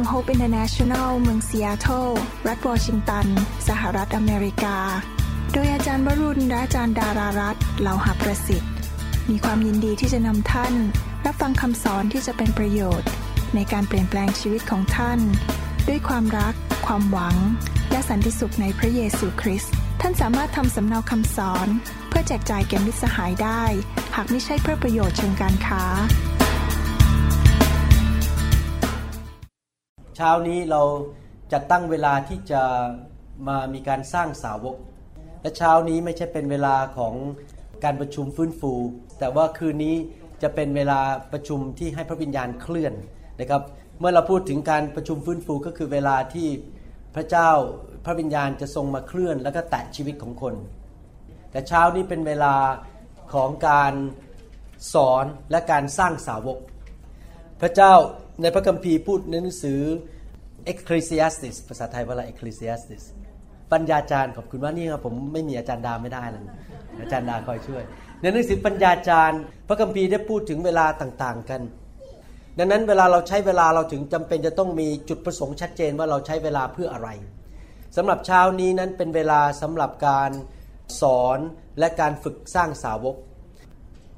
[0.00, 2.08] New Hope International เมืองซีแอตเทิล
[2.48, 3.26] รัฐวอชิงตัน
[3.68, 4.76] สหรัฐอเมริกา
[5.52, 8.72] โดยอาจารย์วรุณและอาจารย์ดารารัตน์เหล่าหาประสิทธิ์
[9.30, 10.74] มีความยินดีที่จะนำท่าน
[11.26, 13.08] รับฟังคำสอนที่จะเป็นประโยชน์
[13.54, 15.18] ในการเปลี่ยนแปลงชีวิตของท่าน
[15.88, 16.54] ด้วยความรัก
[16.86, 17.36] ความหวัง
[17.90, 21.68] และสันติสุขในพระเยซูคริสต์ท่านสามารถทำสำเนาคำสอน
[22.08, 23.62] เพื่อแจกจ่ายแก่มิตรสหายได้
[24.16, 25.84] หากไม่ใช่เพื่อประโยชน์เชิงการค้า
[30.20, 30.82] ช้านี้เรา
[31.52, 32.62] จะตั้งเวลาที่จะ
[33.48, 34.76] มามีการสร้างสาวก
[35.42, 37.14] และเช้านี้ไม่ใช่เป็นเวลาของ
[37.84, 38.72] การประชุมฟื้นฟู
[39.18, 39.96] แต่ว่าคืนนี้
[40.42, 41.00] จะเป็นเวลา
[41.32, 42.94] ประชุมที่ให้พระวิญญาณเคลื่อน
[43.40, 43.62] นะครับ
[43.98, 46.48] เมื่อเราพูดถึงการประชุมฟื้นฟูก็คือเวลาที่
[47.14, 47.50] พระเจ้า
[48.04, 50.54] พระวิญญาณจะทรงมาเคลื่อน แล้วก็แตะชีวิตของคน
[51.50, 52.54] แต่เช้านี้เป็นเวลา
[53.34, 53.92] ของการ
[54.94, 56.58] สอนและการสร้างสาวก
[57.60, 57.92] พระเจ้า
[58.42, 59.80] ในพระคัมภีร์พูดในหนังสือ
[60.72, 63.04] Ecclesiastes ภาษาไทยว่าอะไร Ecclesiastes
[63.72, 66.44] ปัญญาจารย์ขอบคุณว่านี่ครับผมไม่มีอาจารย์ดาไม่ได้เลย
[67.00, 67.82] อาจารย์ดาคอยช่วย
[68.20, 71.62] ในหนังสือปัญญาจารย์ พระคัมภีร์ได้พูดถึงเวลาต่างๆกัน
[72.58, 77.08] ดังนั้นเวลาเราใช้เวลาเราถึงจำเป็นจะต้องมีจุดประสงค์ชัดเจนว่าเราใช้เวลาเพื่ออะไร
[77.96, 80.30] สำหรับเช้านี้นั้นเป็นเวลาสำหรับการ
[81.00, 81.38] สอน
[81.78, 83.16] และการฝึกสร้างสาวก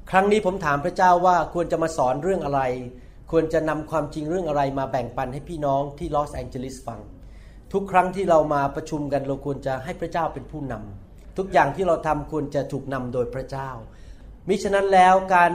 [0.09, 2.61] ครั้งนี้ผมถามพระเจ้าว่าควรจะมาสอนเรื่องอะไร
[3.35, 6.99] ควรจะนำความจริงเรื่องอะไรมาแบ่งปันให้พี่น้องที่ลอสแองเจลิสฟัง
[7.73, 13.69] ทุกครั้งที่เรามาประชุมกันเราควรจะให้พระเจ้าเป็นผู้นำทุกอย่างที่เราทำควรจะถูกนำโดยพระเจ้า
[14.47, 15.51] มิฉะนั้นแล้วการ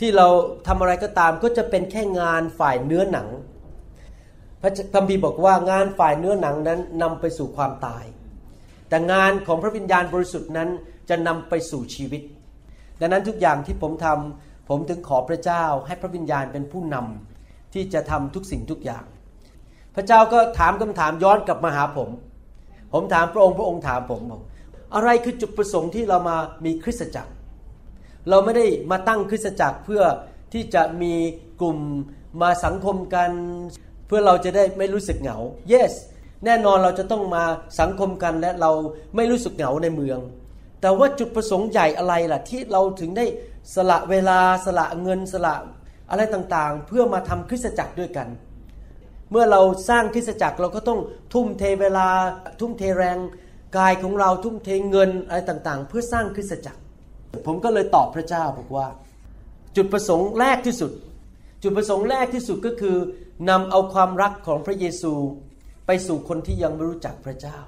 [0.00, 0.26] ที่เรา
[0.66, 3.28] ทำอะไรก็ตามก็จะเป็นแค่งานฝ่ายเนื้อหนัง
[4.60, 8.04] พระคัมภีร์บอกว่างานฝ่ายเนื้อหนังนั้นนำไปสู่ความตาย
[8.88, 10.68] แต่งานของพระวิญญาณบริสุทธิ์นั้น
[11.08, 12.22] จะนำไปสู่ชีวิต
[13.00, 19.04] ดังนั้นทุกอย่างที่ผมทำ ผมถึงขอพระเจ้าให้พระวิญญาณเป็นผู้นำที่จะทำทุกสิ่งทุกอย่าง
[19.94, 22.10] พระเจ้าก็ถามคำถามย้อนกลับมาหาผม
[22.92, 24.40] ผมถามพระองค์พระองค์ถามผมบอก
[24.94, 27.32] อะไรคือจุดประสงค์ที่เรามามีคริสตจักร
[28.28, 30.02] เราไม่ได้มาตั้งคริสตจักรเพื่อ
[30.52, 31.14] ที่จะมี
[31.60, 31.78] กลุ่ม
[32.42, 33.30] มาสังคมกัน
[34.06, 35.38] เพื่อเราจะได้ไม่รู้สึกเหงา
[35.72, 35.92] yes
[36.44, 37.44] แน่นอนเราจะต้องมา
[37.80, 38.70] สังคมกันและเรา
[39.16, 40.20] ไม่รู้สึกเหงาในเมือง
[40.80, 43.24] แต่ว่าจุดประสงค์ใหญ่อะไรล่ะที่เราถึงได้
[43.74, 45.56] สละเวลาสละเงินสละ
[46.10, 48.28] อะไรต่างๆ เพื่อมาทำคริสตจักรด้วยกัน
[49.30, 51.00] เมื่อเราสร้างคริสตจักรเราก็ต้อง
[51.34, 52.08] ทุ่มเทเวลา
[52.60, 53.18] ทุ่มเทแรง
[53.76, 56.80] กายของเราทุ่มเทเงินอะไรต่างๆ เพื่อสร้างคริสตจักร
[57.46, 58.86] ผมก็เลยตอบพระเจ้าบอกว่า
[59.76, 60.92] จุดประสงค์แรกที่สุด
[61.62, 62.96] จุดประสงค์แรกที่สุดก็คือ
[63.50, 65.12] นำเอาความรักของพระเยซู
[65.86, 67.58] ไปสู่คนที่ยังไม่รู้จักพระเจ้า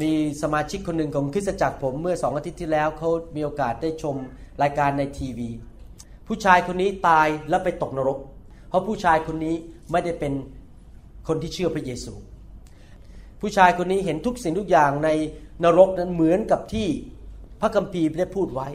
[0.00, 0.10] มี
[0.42, 4.16] สมาชิกคนหนึ่งของคริสตจักรผมเมื่อสองอาทิตย์ที่แล้วเขามีโอกาสได้ชม
[4.62, 5.48] รายการในทีวี
[6.26, 8.18] ผู้ชายคนนี้ตายแล้วไปตกนรก
[8.68, 9.54] เพราะผู้ชายคนนี้
[9.90, 10.32] ไม่ได้เป็น
[11.28, 12.14] คนที่เชื่อพระเยซู
[13.40, 15.08] ผู้ชายคนนี้เห็นทุกสิ่งทุกอย่างใน
[15.64, 16.88] นรกนั้นเหมือนกับที่
[17.60, 18.68] พระคัมภีร์ได้พูดไว้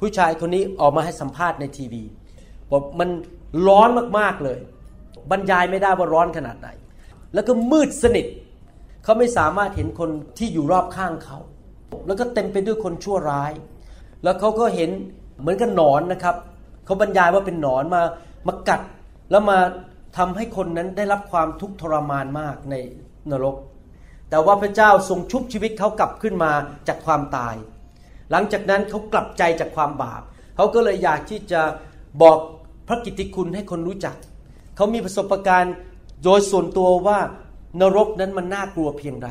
[0.00, 2.02] ผู้ชายคนนี้ออกมาให้สัมภาษณ์ในทีวี
[2.70, 3.08] บอกมัน
[3.66, 3.88] ร้อน
[4.18, 4.58] มากๆเลย
[5.30, 6.68] บรรยายไม่ได้ว่าร้อนขนาดไหน
[7.34, 8.26] แล้วก็มืดสนิท
[9.04, 11.38] เขาไม่สามารถเห็นคนที่อยู่รอบข้างเขา
[12.06, 13.52] แล้วก็เต็มไปด้วยคนชั่วร้าย
[14.24, 14.90] แล้วเขาก็เห็น
[15.40, 16.36] เหมือนกับหนอนนะครับ
[16.84, 18.02] เขาบรรยายว่าเป็นหนอนมา
[18.46, 18.80] มากัด
[19.30, 19.58] แล้วมา
[20.16, 22.74] ทำให้คนนั้นได้รับความทุกข์ทรมานมากใน
[23.30, 23.56] นรก
[24.30, 26.52] แต่ว่าพระเจ้าทรงชุบชีวิตเขากลับขึ้นมา
[26.88, 27.54] จากความตาย
[28.30, 30.22] หลังจากนั้นเขากลับใจจากความบาป
[30.56, 31.60] เขาก็เลยอยากที่จะ
[32.22, 32.38] บอก
[32.88, 34.16] พระกิตติคุณให้คนรู้จัก
[34.76, 35.74] เขามีประสบการณ์
[36.24, 37.18] โดยส่วนตัวว่า
[37.80, 39.28] นรกนั้นมันน่ากลัวเพียงใด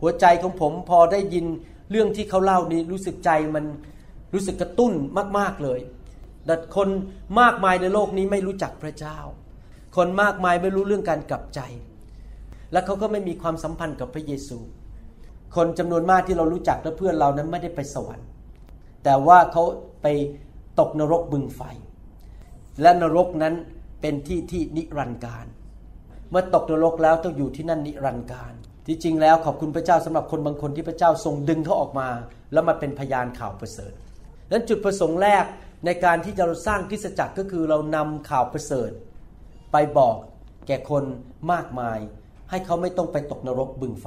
[0.00, 1.46] หัวใจของผมพอได้ยิน
[1.90, 3.64] เรื่องที่เขาเล่านี้รู้สึกใจมัน
[4.34, 4.92] รู้สึกกระตุ้น
[5.38, 5.80] มาก ๆเลย
[6.46, 6.88] แต่คน
[7.40, 9.18] มากมายในโลกนี้ไม่รู้จักพระเจ้า
[9.96, 11.60] คนมากมายไม่รู้เรื่องการกลับใจ
[12.72, 14.58] และเขาก็ไม่มีความสัมพันธ์กับพระเยซู
[15.56, 18.26] คนจำนวนมากที่เรารู้จักและเพื่อนเรานั้นไม่ได้ไปสวรรค์
[19.04, 19.64] แต่ว่าเขา
[20.02, 20.06] ไป
[20.80, 21.60] ตกนรกบึงไฟ
[22.82, 23.54] และนรกนั้น
[24.00, 25.46] เป็นที่ที่นิรันดร์การ
[26.32, 28.52] เมื่อตกนรกแล้วต้องอยู่ที่นั่นนิรันดร์การ
[28.86, 32.08] ที่จริงแล้วขอบคุณพระเจ้าสำหรับคนบางคนที่พระเจ้าทรงดึงเขาออกมา
[32.52, 33.92] แล้วมาเป็นพยานข่าวประเสริฐ
[34.50, 35.44] นั้นจุดประสงค์แรก
[35.86, 38.90] ในการที่จะเราสร้างคริสจักรก็คือเรานำข่าวประเสริฐ
[39.72, 40.16] ไปบอก
[40.66, 41.04] แก่คน
[41.52, 41.98] มากมาย
[42.50, 44.06] ให้เขาไม่ต้องไปตกนรกบึงไฟ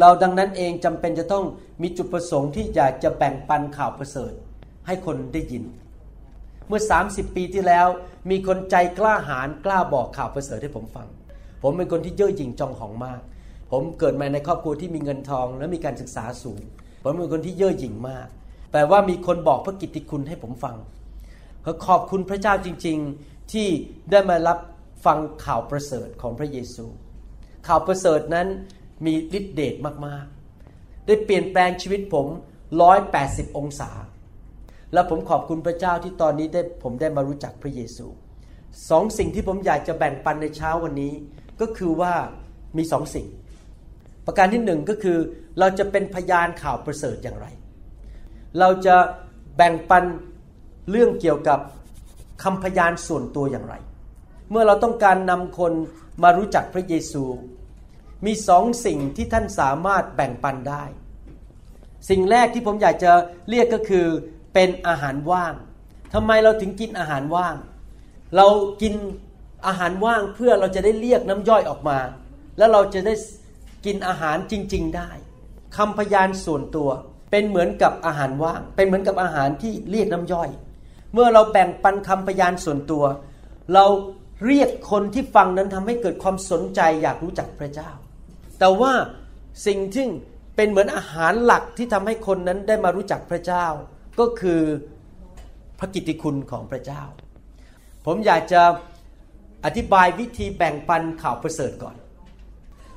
[0.00, 1.44] เราดังนั้นเองจำเป็นจะต้อง
[1.82, 4.32] มีจุดประสงค์ที่อยากจะแบ่งปันข่าวประเสริฐ
[4.86, 5.64] ให้คนได้ยิน
[6.68, 7.86] เมื่อ 30 ปีที่แล้ว
[8.30, 11.06] มีคนใจกล้าหาญกล้าบอกข่าวประเสริฐให้ผมฟัง
[11.62, 13.20] ผมเป็นคนที่เย่อหยิ่งจองหองมาก
[13.72, 16.60] ผมเกิดมาในครอบครัวที่มีเงินทอง และมีการศึกษาสูง
[17.02, 18.26] ผมเป็นคนที่เย่อหยิ่งมาก
[18.72, 20.76] แปลว่ามีคนบอกพระกิตติคุณให้ผมฟัง
[21.86, 23.68] ขอบคุณพระเจ้าจริง ๆ ที่
[24.10, 24.58] ได้มารับ
[25.06, 26.86] ฟังข่าวประเสริฐของพระเยซู
[27.66, 28.46] ข่าวประเสริฐนั้น
[29.06, 29.74] มีฤทธิเดช
[30.06, 32.26] มากๆ ได้เปลี่ยนแปลงชีวิตผม
[32.92, 33.90] 180 องศา
[34.92, 38.06] และผมขอบคุณพระเจ้าที่ตอนนี้ได้ผมได้มารู้จักพระเยซู
[38.90, 41.12] สองสิ่งที่ผมอยากจะแบ่งปันในเช้าวันนี้
[41.60, 42.12] ก็คือว่า
[42.76, 43.26] มีสองสิ่ง
[44.26, 45.18] ประการที่หนึ่งก็คือ
[45.58, 47.46] เราจะเป็นพยานข่าวประเสริฐอย่างไร
[48.58, 48.96] เราจะ
[49.56, 50.04] แบ่งปัน
[50.90, 51.60] เรื่องเกี่ยวกับ
[52.42, 53.74] คำพยานส่วนตัวอย่างไร
[54.50, 55.72] เมื่อเราต้องการนำคน
[56.22, 57.24] มารู้จักพระเยซู
[58.26, 60.84] มีสองสิ่งที่ท่านสามารถแบ่งปันได้
[62.10, 63.12] สิ่งแรกที่ผมอยากจะ
[63.50, 64.06] เรียกก็คือ
[64.56, 65.54] เป็นอาหารว่าง
[66.14, 67.56] ทำไมเราถึงกินอาหารว่าง
[68.36, 68.46] เรา
[68.82, 68.94] กิน
[69.66, 71.98] อาหารว่างเพื่อเราจะได้เรียกน้ำย่อยออกมา
[72.58, 73.14] แล้วเราจะได้
[73.86, 75.10] กินอาหารจริง ๆ ได้
[75.76, 76.90] คำพยานส่วนตัว
[77.30, 80.50] เป็นเหมือนกับอาหารว่าง เป็นเหมือนกับอาหารที่เรียกน้ำย่อย
[81.12, 83.04] เมื่อเราแบ่งปันคำพยานส่วนตัว
[83.74, 83.84] เรา
[84.46, 87.90] เรียกคนที่ฟังนั้นทำให้เกิดความสนใจอยากรู้จักพระเจ้า
[88.58, 88.92] แต่ว่า
[89.66, 90.06] สิ่งที่
[90.56, 93.66] เป็นเหมือนอาหารหลักที่ทำให้คนนั้นได้มารู้จักพระเจ้า
[94.18, 94.60] ก็คือ
[95.78, 97.02] พระกิตติคุณของพระเจ้า
[98.06, 98.62] ผมอยากจะ
[99.64, 101.96] อธิบายวิธีแบ่งปันข่าวประเสริฐก่อน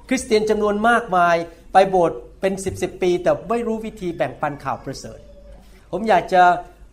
[0.07, 1.35] คริสเตียนจำนวนมากมาย
[1.73, 5.19] ไปโบสถ์เป็นสิบสิบปี แต่ไม่รู้วิธีแบ่งปันข่าวประเสริฐ
[5.91, 6.43] ผมอยากจะ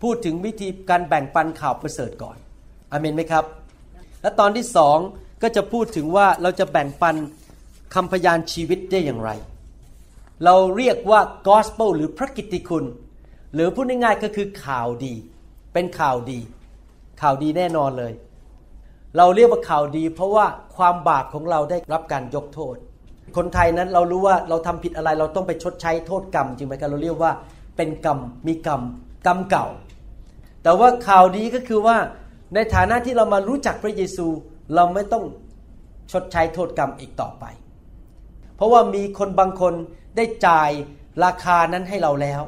[0.02, 2.36] พูดถึงวิธีการแบ่งปันข่าวประเสริฐก่อน
[2.92, 3.44] อเมนไหมครับ
[4.22, 4.98] และตอนที่สอง
[5.42, 7.16] ก็จะพูดถึงว่าเราจะแบ่งปัน
[7.94, 9.30] คำพยานชีวิตได้อย่างไร
[10.44, 12.84] เราเรียกว่า gospel หรือพระกิตติคุณ
[13.56, 15.14] หรือพูดง่ายๆก็คือข่าวดี
[15.72, 16.40] เป็นข่าวดี
[17.22, 18.12] ข่าวดีแน่นอนเลย
[19.16, 22.76] เราเรียกว่าข่าวดี เพราะว่าความบาปของเราได้รับการยกโทษ
[23.36, 27.32] คนไทยนั้นเรารู้ว่าเราทำผิดอะไรเราต้องไปชดใช้โทษกรรมจริงไหมครับเราเรียกว่า
[27.76, 28.82] เป็นกรรมมีกรรม
[29.26, 29.66] กรรมเก่า
[30.62, 31.96] แต่ว่าข่าวดีก็คือว่า
[32.54, 34.26] ในฐานะที่เรามารู้จักพระเยซู
[34.74, 35.24] เราไม่ต้อง
[36.12, 37.44] ชดใช้โทษกรรมอีกต่อไป
[38.56, 39.74] เพราะว่ามีคนบางคน
[40.16, 40.70] ได้จ่าย
[41.24, 42.42] ราคานั้นให้เราแล้ว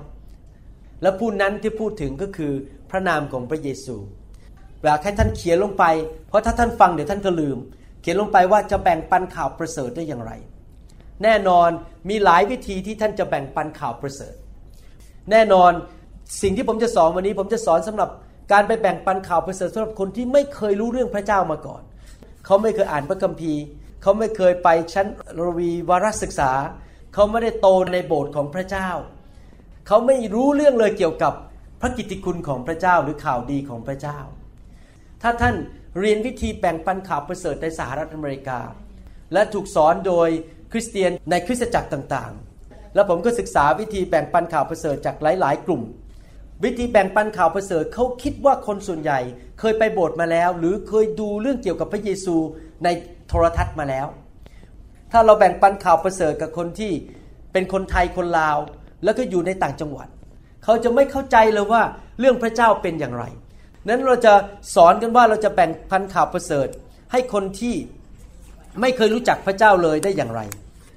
[1.03, 2.53] และผู้นั้นที่พูดถึงก็คือ
[2.91, 3.97] พระนามของพระเยซู
[4.83, 5.85] อยากให้ท่านเขียนลงไป
[6.29, 7.59] เพราะถ้าท่านฟังเดี๋ยวท่านก็ลืม
[8.01, 10.33] เขียนลงไปว่าจะแบ่งปันข่าวประเสริฐได้อย่างไร
[11.23, 11.71] แน่นอน
[12.09, 14.35] มีหลายวิธีที่ท่านจะแบ่งปันข่าวประเสริฐ
[15.31, 15.73] แน่นอน
[16.43, 18.11] สิ่งที่ผมจะสอนวันนี้ ผมจะสอนสำหรับ
[18.53, 21.83] การไปแบ่งปันข่าวประเสริฐสำหรับคนที่ไม่เคยรู้เรื่องพระเจ้ามาก่อน
[22.45, 23.63] เขาไม่เคยอ่านพระคัมภีร์
[24.03, 25.07] เขาไม่เคยไปชั้น
[25.41, 26.51] รวีวารศึกษา
[27.15, 28.89] เขาไม่ได้โตในโบสถ์ของพระเจ้า
[29.91, 31.33] เขาไม่รู้เรื่องเลยเกี่ยวกับ
[31.81, 34.19] พระกิตติคุณของพระเจ้าหรือข่าวดีของพระเจ้า
[35.23, 35.55] ถ้าท่าน
[35.99, 38.61] เรียนวิธีแบ่งปันข่าวประเสริฐในสหรัฐอเมริกา
[39.33, 40.29] และถูกสอนโดย
[40.73, 45.83] คริสเตียนในคริสตจักรต่างๆ แล้วผมก็ศึกษาวิธีแบ่งปันข่าวประเสริฐจากหลาย ๆ กลุ่ม
[46.65, 49.21] วิธีแบ่งปันข่าวประเสริฐเขาคิดว่าคนส่วนใหญ่
[49.61, 52.37] เคยไปโบสถ์มาแล้ว หรือเคยดูเรื่องเกี่ยวกับพระเยซู
[52.85, 52.89] ใน
[53.29, 54.07] โทรทัศน์มาแล้ว
[55.13, 56.93] ถ้าเราแบ่งปันข่าวประเสริฐกับคนที่
[57.53, 58.59] เป็นคนไทยคนลาว
[59.05, 60.09] แล้วก็อยู่ในต่างจังหวัด
[60.65, 61.83] เขาจะไม่เข้าใจเลยว่า
[62.21, 63.25] เรื่องพระเจ้าเป็นอย่างไร
[63.89, 64.35] นั้นเราจะ
[64.75, 66.69] สอนกันว่าเราจะแบ่งปันข่าวประเสริฐ
[67.13, 67.75] ให้คนที่
[68.81, 70.41] ไม่เคยรู้จักพระเจ้าเลยได้อย่างไร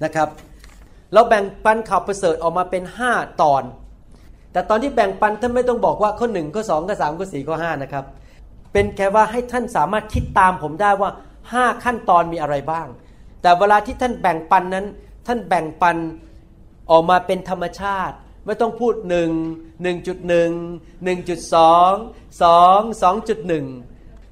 [0.04, 0.28] นะครับ
[1.12, 2.82] เราแบ่งปันข่าวประเสริฐออกมาเป็น
[3.12, 3.62] 5 ตอน
[4.52, 8.04] แต่ตอนที่แบ่งปันท่านไม่ต้องบอกว่าข้อหนึ่งข้อสองข้อสามข้อสี่ข้อห้านะครับ
[8.72, 11.10] เป็นแค่ว่าให้ท่านสามารถคิดตามผมได้ว่า
[11.46, 12.86] 5 ขั้นตอนมีอะไรบ้าง
[13.42, 14.86] แต่เวลาที่ท่านแบ่งปันนั้น
[15.26, 15.96] ท่านแบ่งปัน
[16.92, 19.30] ออกมาเป็นธรรมชาติ ไม่ต้องพูดหนึ่ง
[19.82, 20.50] หนึ่งจุดหนึ่ง
[21.04, 21.92] หนึ่งจุดสอง
[22.42, 23.66] สองสองจุดหนึ่ง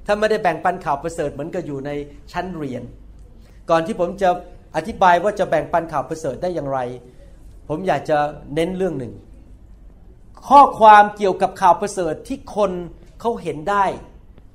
[0.05, 1.91] ถ้าไม่ได้แบ่งปันข่าวประเสริฐเหมือนกับอยู่ใน
[2.31, 2.83] ชั้นเรียน
[3.69, 4.29] ก่อนที่ผมจะ
[4.75, 6.79] อธิบายว่าจะแบ่งปันข่าวประเสริฐได้อย่างไร
[7.67, 8.17] ผมอยากจะ
[8.55, 9.13] เน้นเรื่องหนึ่ง
[10.47, 12.71] ข้อความเกี่ยวกับข่าวประเสริฐที่คน
[13.21, 13.85] เขาเห็นได้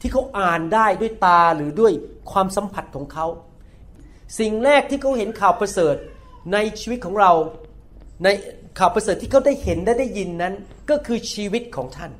[0.00, 1.92] ที่เขาอ่านได้ด้วยตาหรือด้วย
[2.32, 3.26] ความสัมผัสของเขา
[4.38, 5.96] สิ่งแรกที่เขาเห็นข่าวประเสริฐ
[6.52, 7.32] ในชีวิตของเรา
[8.22, 8.28] ใน
[8.78, 10.54] ข่าวประเสริฐที่เขาได้เห็นและได้ยินนั้น
[10.90, 12.12] ก็คือชีวิตของท่าน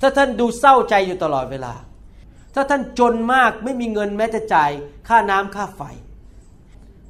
[0.00, 1.74] ถ้าท่านดูเศร้าใจอยู่ตลอดเวลา
[2.54, 4.70] ถ้าท่านจนมากไม่มีเงินแม้จะจ่าย
[5.08, 5.82] ค่าน้ำค่าไฟ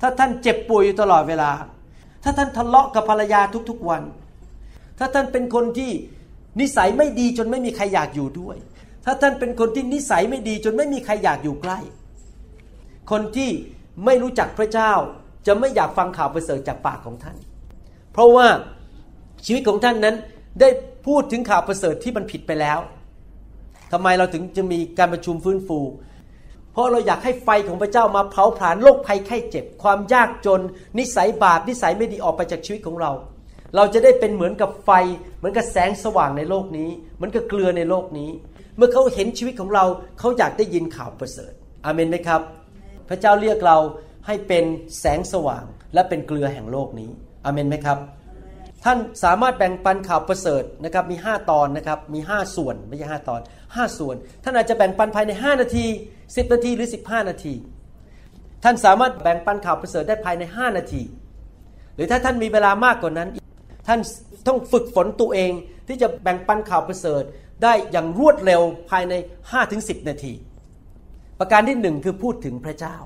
[0.01, 1.51] ถ้าท่านเจ็บป่วยอยู่ตลอดเวลา
[2.23, 4.03] ถ้าท่านทะเลาะกับภรรยาทุกๆวัน
[4.99, 5.91] ถ้าท่านเป็นคนที่
[6.61, 8.57] นิสัยไม่ดีจนไม่มีใครอยากอยู่ด้วย
[9.05, 11.79] ถ้าท่านเป็นคนที่นิสัยไม่ดีจนไม่มีใครอยากอยู่ใกล้
[13.11, 13.51] คนที่
[14.05, 14.93] ไม่รู้จักพระเจ้า
[15.47, 17.37] จะไม่อยากฟังข่าวประเสริฐจากปากของท่าน
[18.15, 18.47] เพราะว่า
[19.47, 20.17] ชีวิตของท่านนั้น
[20.61, 20.69] ได้
[21.07, 22.79] พูดถึงข่าวประเสริฐที่มันผิดไปแล้ว
[23.93, 25.79] ทำไมเราถึงจะมีการประชุมฟื้นฟู
[26.73, 30.61] เพราะเราอยากให้ไฟของพระเจ้ามาเผาผลาญโรคภัยไข้เจ็บ ความยากจน
[30.99, 33.13] นิสัยบาปนิสัยไม่ดีออกไปจากชีวิตของเรา
[33.77, 34.91] เราจะได้เป็นเหมือนกับไฟ
[35.39, 38.31] เหมือนกับแสงสว่างในโลกนี้ เหมือนกับเกลือในโลกนี้
[38.77, 39.85] เมื่อเขาเห็นชีวิตของเรา
[40.19, 41.53] เขาอยากได้ยินข่าวประเสริฐ
[41.85, 42.41] อาเมนไหมครับ
[43.09, 43.79] พระเจ้าเรียกเรา
[44.27, 44.65] ให้เป็น
[45.01, 47.11] แสงสว่างและเป็นเกลือแห่งโลกนี้
[47.45, 47.99] อเมนไหมครับ
[48.85, 55.87] ท่านสามารถแบ่งปันข่าวประเสริฐนะครับมี 5 ตอนนะครับมี 5 ส่วนไม่ใช่5ตอน 5 ส่วน ท่านอาจจะแบ่งปันภายใน 5 นาที
[56.21, 57.55] 10 นาทีหรือ 15 นาที
[58.65, 61.03] ท่านสามารถแบ่งปันข่าวประเสริฐได้ภายใน 5 นาที
[61.95, 63.29] หรือถ้าท่านมีเวลามากกว่านั้น
[63.89, 64.01] ท่าน
[64.47, 65.53] ต้องฝึกฝนตัวเอง
[65.89, 67.23] ที่จะแบ่งปันข่าวประเสริฐ
[67.63, 69.15] ได้อย่างรวดเร็วภายใน
[69.61, 70.33] 5-10 นาที
[71.39, 72.97] ประการที่หนึ่งคือพูดถึงพระเจ้า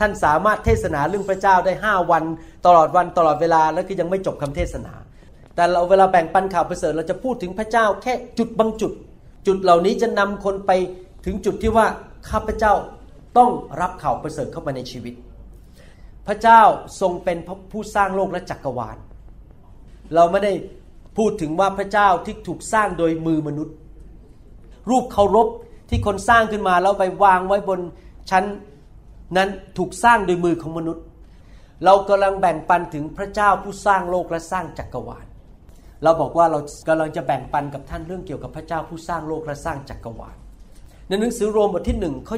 [0.00, 2.24] ท่านสามารถเทศนาเรื่องพระเจ้าได้ 5 วัน
[2.66, 4.94] ตลอดวันตลอดเวลาแล้วก็ยังไม่จบคำเทศนา
[5.54, 8.92] แต่เราเวลาแบ่งปันข่าวประเสริฐเราจะพูดถึงพระเจ้าแค่จุดบางจุด
[9.46, 10.70] จุดเหล่านี้จะนำคนไป
[11.24, 11.86] ถึงจุดที่ว่า
[12.30, 12.72] ข้าพเจ้า
[13.38, 15.14] ต้องรับข่าวประเสริฐเข้ามาในชีวิต
[16.26, 16.62] พระเจ้า
[17.00, 17.38] ทรงเป็น
[17.72, 18.96] ผู้สร้างโลกและจักรวาล
[20.14, 20.52] เราไม่ได้
[21.16, 23.74] พูดถึงว่าพระเจ้าที่ถูกสร้างโดยมือมนุษย์
[24.90, 25.48] รูปเคารพ
[25.88, 27.80] ที่คนสร้างขึ้นมาแล้วไปวางไว้บน
[28.30, 28.44] ชั้น
[29.36, 31.04] นั้นถูกสร้างโดยมือของมนุษย์
[31.84, 35.26] เรากำลังแบ่งปันถึงพระเจ้าผู้สร้างโลกและสร้างจักรวาล
[36.02, 36.58] เราบอกว่าเรา
[36.88, 40.36] กำลังจะแบ่งปันกับท่านเรื่องเกี่ยวกับพระเจ้าผู้สร้างโลกและสร้างจักรวาล
[41.08, 42.36] ในหนังสือโรมบทที่หนึ่งข้อ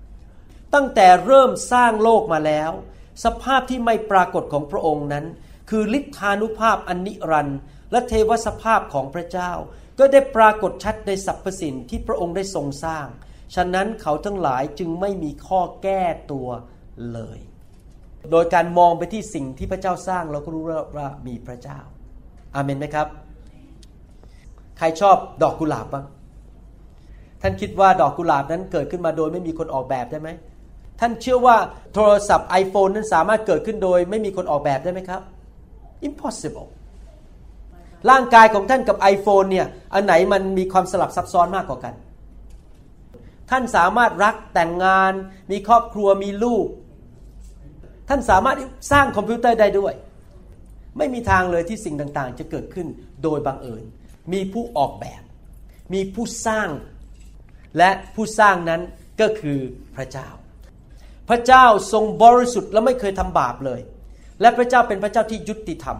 [0.00, 2.70] 20 ตั้งแต่เริ่มสร้างโลกมาแล้ว
[3.24, 5.24] สภาพที่ไม่ปรากฏของพระองค์นั้น
[5.70, 7.58] คือฤทธานุภาพอันนิรันดร์
[7.90, 9.52] และเทวสภาพของพระเจ้า
[9.98, 13.06] ก็ได้ปรากฏชัดในสรรพสิ่งที่พระองค์ได้ทรงสร้าง
[13.54, 16.02] ฉะนั้นเขาทั้งหลายจึงไม่มีข้อแก้
[16.32, 16.48] ตัว
[17.12, 17.38] เลย
[18.30, 20.64] โดยการมองไปที่สิ่งที่พระเจ้าสร้างเราก็รู้
[20.96, 21.78] ว่ามีพระเจ้า
[22.54, 23.06] อาเมนไหมครับ
[24.78, 26.06] ใครชอบดอกกุหลาบบ้าง
[27.42, 30.30] ท่านคิดว่าดอกกุหลาบนั้นเกิดขึ้นมาโดยไม่มีคนออกแบบได้ไหม
[31.00, 31.56] ท่านเชื่อว่า
[31.94, 35.22] โทรศัพท์ iPhone นั้นสามารถเกิดขึ้นโดยไม่มีคนออกแบบได้ไหมครับ
[36.08, 36.68] impossible
[38.10, 41.94] ร่างกายของท่านกับ iPhone เนี่ย อันไหนมันมีความสลับซับซ้อนมากกว่ากัน
[43.50, 45.12] ท่านสามารถรักแต่งงาน
[45.50, 46.66] มีครอบครัวมีลูก
[48.08, 48.56] ท่านสามารถ
[48.92, 49.94] สร้างคอมพิวเตอร์ได้ด้วย
[50.98, 52.86] ไม่มีทางเลยที่สิ่งต่างๆ จะเกิดขึ้น
[53.22, 53.84] โดยบังเอิญ
[54.32, 55.22] มีผู้ออกแบบ
[55.92, 56.68] มีผู้สร้าง
[57.78, 58.80] และผู้สร้างนั้น
[59.20, 59.58] ก็คือ
[59.96, 60.28] พระเจ้า
[61.28, 63.80] พระเจ้าทรงบริสุทธิ์และไม่เคยทำบาปเลย
[64.40, 65.98] และพระเจ้าเป็นพระเจ้าที่ยุติธรรม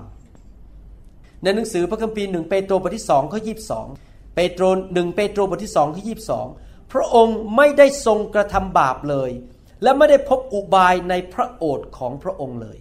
[1.42, 3.86] ในหนังสือพระคัมภีร์หนึ่งเปโตรบทที่สองข้อยีบสอง
[4.34, 4.64] เปโตร
[4.94, 6.46] หนึ่งเปโตรบทที่สองข้อยีบสอง
[6.92, 9.30] พระองค์ไม่ได้ทรงกระทำบาปเลย
[9.82, 12.78] และไม่ได้พบอุบายในพระโอษฐ์ของพระองค์เลย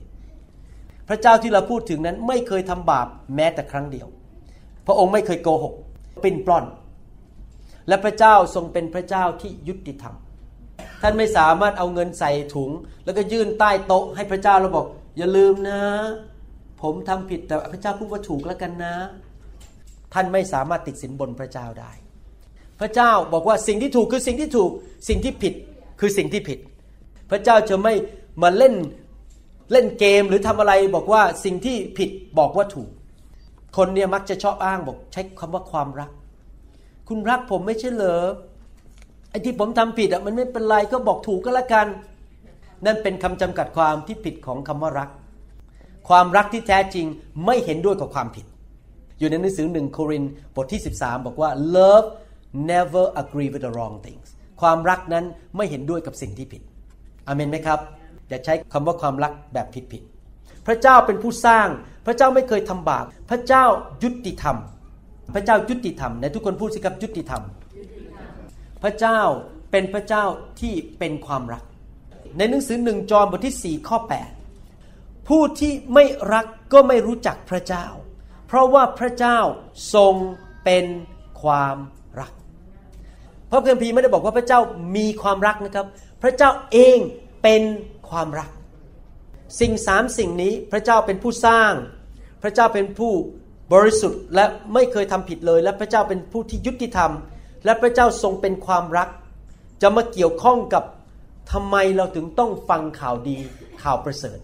[1.08, 4.08] พระเจ้าที่เราพูดถึงนั้นไม่เคยทำบาปแม้แต่ครั้งเดียว
[4.88, 5.74] พระองค์ไม่เคยโกหก
[6.24, 6.66] ปิ้นปล้อน
[7.88, 10.16] และพระเจ้าทรงเป็นพระเจ้าที่ยุติธรรม
[11.02, 12.72] ท่านไม่สามารถเอาเงินใส่ถุง
[13.06, 14.86] แล้วก็ยื่นใต้โต๊ะให้พระเจ้าเราบอก
[15.18, 15.82] อย่าลืมนะ
[16.82, 18.96] ผมทำผิดแต่พระเจ้าพูดว่าถูกแล้วกันนะ
[20.14, 21.92] ท่านไม่สามารถติดสินบนพระเจ้าได้
[22.80, 24.72] พระเจ้าบอกว่าสิ่งที่ถูกคือสิ่งที่ถูก
[25.08, 25.54] สิ่งที่ผิด
[26.00, 26.60] คือสิ่งที่ผิด
[27.30, 27.94] พระเจ้าจะไม่
[28.42, 28.76] มาเล่น
[29.72, 32.10] เล่นเกมหรือทำอะไรบอกว่าสิ่งที่ผิด
[32.40, 32.90] บอกว่าถูก
[33.78, 36.12] คนเนี่ยมักจะชอบอ้างบอกใช้คำว่าความรัก
[37.08, 38.26] คุณรักผมไม่ใช่เหรอ
[39.30, 41.88] ไอ้ที่ผมทำผิดอะมันไม่เป็นไรก็บอกถูกก็แล้วกัน
[42.86, 45.10] นั่นเป็นคำจำกัดความที่ผิดของคำว่ารัก
[46.10, 47.06] ความรักที่แท้จริง
[47.46, 48.46] ไม่เห็นด้วยกับความผิด
[49.20, 50.24] อยู่ในหนังสือหนึ่งโคริน
[50.56, 52.08] บทที่ 13 บอกว่า love
[52.54, 54.28] never agree with the wrong things
[54.62, 55.26] ความรักนั้น
[55.56, 56.62] ไม่เห็นด้วยกับสิ่งที่ผิด
[57.28, 57.80] อเมนไหมครับ
[58.30, 60.04] อย่าใช้คำว่าความรักแบบผิดผิด
[60.68, 61.68] พระเจ้าเป็นผู้สร้าง
[62.06, 63.64] พระเจ้าไม่เคยทำบาปพระเจ้า
[64.04, 64.58] ยุติธรรม
[65.36, 67.44] พระเจ้ายุติธรรมในทุกคนพูดสิครับยุติธรรม
[68.84, 69.20] พระเจ้า
[69.72, 70.24] เป็นพระเจ้า
[70.60, 71.64] ที่เป็นความรัก
[72.38, 73.98] ในหนังสือหนึ่งจอห์นบทที่ 4 ข้อ
[74.64, 77.86] 8 ผู้ที่ไม่รักก็ไม่รู้จักพระเจ้า
[78.48, 79.40] เพราะว่าพระเจ้า
[79.94, 80.16] ทรง
[80.64, 80.86] เป็น
[81.42, 81.76] ความ
[83.50, 84.60] พระคัมภีร์ไม่ได้บอกว่าพระเจ้า
[84.96, 85.86] มีความรักนะครับ
[86.22, 86.98] พระเจ้าเอง
[87.44, 87.62] เป็น
[88.10, 88.50] ความรัก
[89.60, 91.74] สิ่งสามสิ่งนี้พระเจ้าเป็นผู้สร้าง
[92.44, 93.14] พระเจ้าเป็นผู้
[93.74, 97.12] บริสุทธิ์และไม่เคยทำผิดเลย และพระเจ้าเป็นผู้ที่ยุติธรรม
[97.66, 99.10] และพระเจ้าทรงเป็นความรัก
[99.82, 100.84] จะมาเกี่ยวข้องกับ
[101.52, 103.38] ทำไมเราถึงต้องฟังข่าวดี
[103.84, 104.40] ข่าวประเสริฐ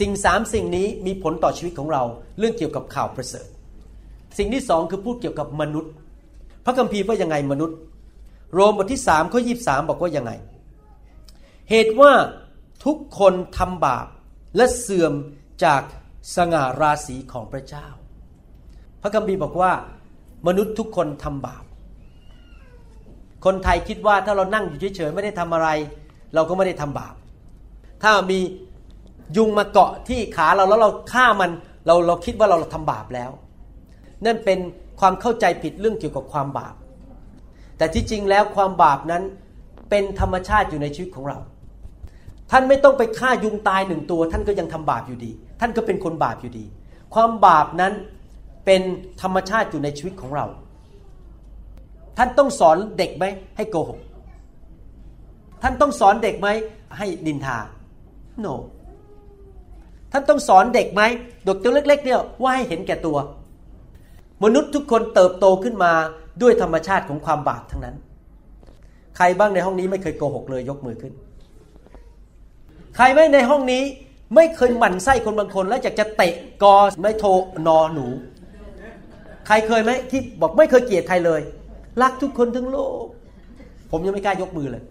[0.00, 2.02] สิ่งสามสิ่งนี้มีผลต่อชีวิตของเรา
[2.38, 3.46] เรื่องเกี่ยวกับข่าวประเสริฐ
[4.38, 5.92] สิ่งที่สองคือพูดเกี่ยวกับมนุษย์
[6.64, 7.78] พระคัมภีร์ว่ายังไงมนุษย์
[8.54, 10.32] โรมบทที่สามข้อยีบสามบอกว่ายังไง
[11.70, 12.12] เหตุว่า
[12.84, 14.06] ทุกคนทำบาป
[14.56, 15.12] และเสื่อม
[15.64, 15.82] จาก
[16.36, 17.86] สง่าราศีของพระเจ้า
[19.02, 19.72] พระคัมภีร์บอกว่า
[20.46, 21.64] มนุษย์ทุกคนทำบาป
[23.44, 25.68] คนไทยคิดว่าถ้าเรานั่งอยู่เฉยๆไม่ได้ทำอะไร
[26.34, 27.14] เราก็ไม่ได้ทำบาป
[28.02, 28.40] ถ้ามี
[29.36, 31.50] ยุงมาเกาะที่ขาเราแล้วเราฆ่ามัน
[31.86, 33.30] เราเราคิดว่าเราเราทำบาปแล้ว
[34.24, 34.58] นั่นเป็น
[35.02, 36.74] ความเข้าใจผิดเรื่องเกี่ยวกับความบาป
[37.78, 39.22] แต่ที่จริงแล้วความบาปนั้น
[39.90, 41.38] เป็นธรรมชาติอยู่ในชีวิตของเรา
[42.50, 45.30] ท่านไม่ต้องไปฆ่ายุงตายหนึ่งตัว ท่านก็ยังทำบาปอยู่ดี
[45.60, 46.64] ท่านก็เป็นคนบาปอยู่ดี
[47.14, 47.92] ความบาปนั้น
[48.66, 48.82] เป็น
[49.22, 50.46] ธรรมชาติอยู่ในชีวิตของเรา
[52.18, 53.24] ท่านต้องสอนเด็กไหม
[53.56, 54.00] ให้โกหก
[55.62, 56.48] ท่านต้องสอนเด็กไหม
[56.98, 57.58] ให้ดินทา
[58.44, 58.54] no
[60.12, 61.02] ท่านต้องสอนเด็กไหม
[61.44, 63.18] เด็กตัวเล็ก ๆ เนี่ยว่าให้เห็นแก่ตัว
[64.44, 65.92] มนุษย์ทุกคนเติบโตขึ้นมา
[66.42, 67.96] ด้วยธรรมชาติของความบาปทั้งนั้น
[69.16, 71.12] ใครบ้างในห้องนี้ไม่เคยโกหกเลยยกมือขึ้น
[72.96, 73.82] ใครไม่ในห้องนี้
[74.34, 77.24] ไม่เคยหมั่นไส้คนบางคน แล้วอยากจะเตะกอไม่โท
[77.66, 78.06] นอหนู
[79.46, 81.40] ใครเคยไหมที่บอกไม่เคยเกลียดใครเลย
[82.02, 83.04] รักทุกคนทั้งโลก
[83.90, 84.84] ผมยังไม่กล้ายกมือเลย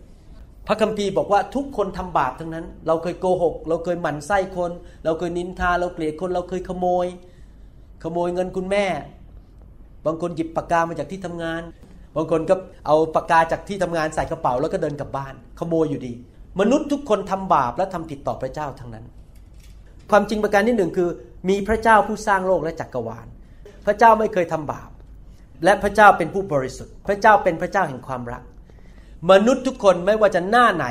[0.67, 4.71] พระคัมภีร์บอกว่าทุกคนทำบาปทั้งนั้น เราเคยโกหก เราเคยหมั่นไส้คน
[5.03, 7.07] เราเคยนินทา เราเกลียดคน เราเคยขโมย
[8.03, 8.85] ขโมยเงินคุณแม่
[10.05, 11.61] บางคนหยิบปากกามาจากที่ทำงาน
[12.15, 12.55] บางคนก็
[12.87, 16.13] เอาปากกาจากที่ทำงานใส่กระเป๋าแล้วก็เดินกลับบ้าน ขโมยอยู่ดี
[16.59, 19.05] มนุษย์ทุกคนทำบาปและทำผิดต่อพระเจ้าทั้งนั้น
[20.11, 21.09] ความจริงประการที่หนึ่งคือ
[21.49, 23.27] มีพระเจ้าผู้สร้างโลกและจักรวาล
[23.85, 24.89] พระเจ้าไม่เคยทำบาป
[25.63, 28.43] และพระเจ้าเป็นผู้บริสุทธิ์ พระเจ้าเป็นพระเจ้าแห่งความรัก
[29.31, 30.85] มนุษย์ทุกคนไม่ว่าจะหน้าไหน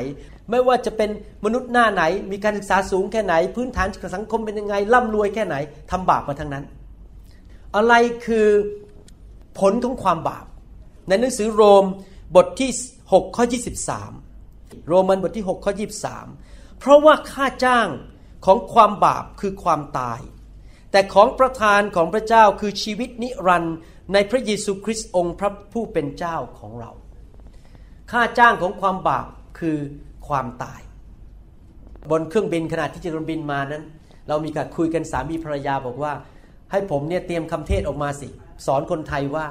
[0.50, 1.10] ไม่ว่าจะเป็น
[1.44, 5.56] มนุษย์หน้าไหน มีการศึกษาสูงแค่ไหน พื้นฐานสังคมเป็นยังไงร่ำรวยแค่ไหน
[5.90, 6.64] ทำบาปมาทั้งนั้น
[7.76, 7.94] อะไร
[8.26, 8.48] คือ
[9.58, 10.46] ผลของความบาป
[11.08, 11.84] ในหนังสือโรม
[12.36, 12.70] บทที่
[13.06, 13.44] 6 ข้อ
[14.14, 15.72] 23 โรมันบทที่ 6 ข้อ
[16.26, 17.88] 23 เพราะว่าค่าจ้าง
[18.46, 20.20] ของความบาปคือความตาย
[20.90, 23.76] แต่ของประทานของพระเจ้าคือชีวิตนิรันดร์
[24.12, 26.90] ในพระเยซูคริสต์องค์พระผู้เป็นเจ้าของเรา
[28.12, 29.26] ค่าจ้างของความบาป
[29.58, 29.78] คือ
[30.28, 30.80] ความตาย
[32.10, 33.84] บนเครื่องบินขณะที่จะบินมานั้น
[34.28, 36.12] เรามีการคุยกันสามีภรรยาบอกว่า
[36.70, 38.28] ให้ผมเนี่ยเตรียมคำเทศออกมาสิ
[38.66, 39.46] สอนคนไทยว่า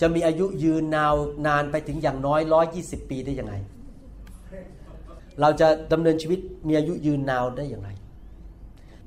[0.00, 1.14] จะมีอายุยืนนาว
[1.46, 3.54] นานไปถึงอย่างน้อยร้อยยี่สิบปีได้ยังไง
[5.40, 7.90] เราจะดำเนินชีวิตมีอายุยืนนาวได้อย่างไร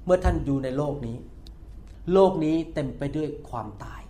[0.05, 1.17] เมื่อท่านอยู่ในโลกนี้
[2.13, 4.01] โลกนี้เต็มไปด้วยความตาย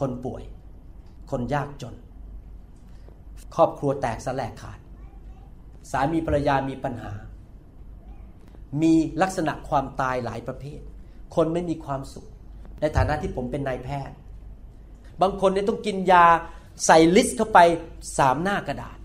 [0.00, 0.42] คนป่วย
[1.30, 1.94] คนยากจน
[3.56, 4.78] ครอบครัวแตกสลายขาด
[5.90, 7.12] สามีภรรยามีปัญหา
[8.82, 8.92] มี
[9.22, 10.80] ลักษณะความตายหลายประเภท
[11.34, 12.28] คนไม่มีความสุข
[12.80, 14.16] ในฐานะที่ผมเป็นนายแพทย์
[15.20, 16.26] บางคนเนี่ยต้องกินยา
[16.86, 17.58] ใส่ลิสต์เข้าไป
[18.16, 18.98] สามหน้ากระดาษ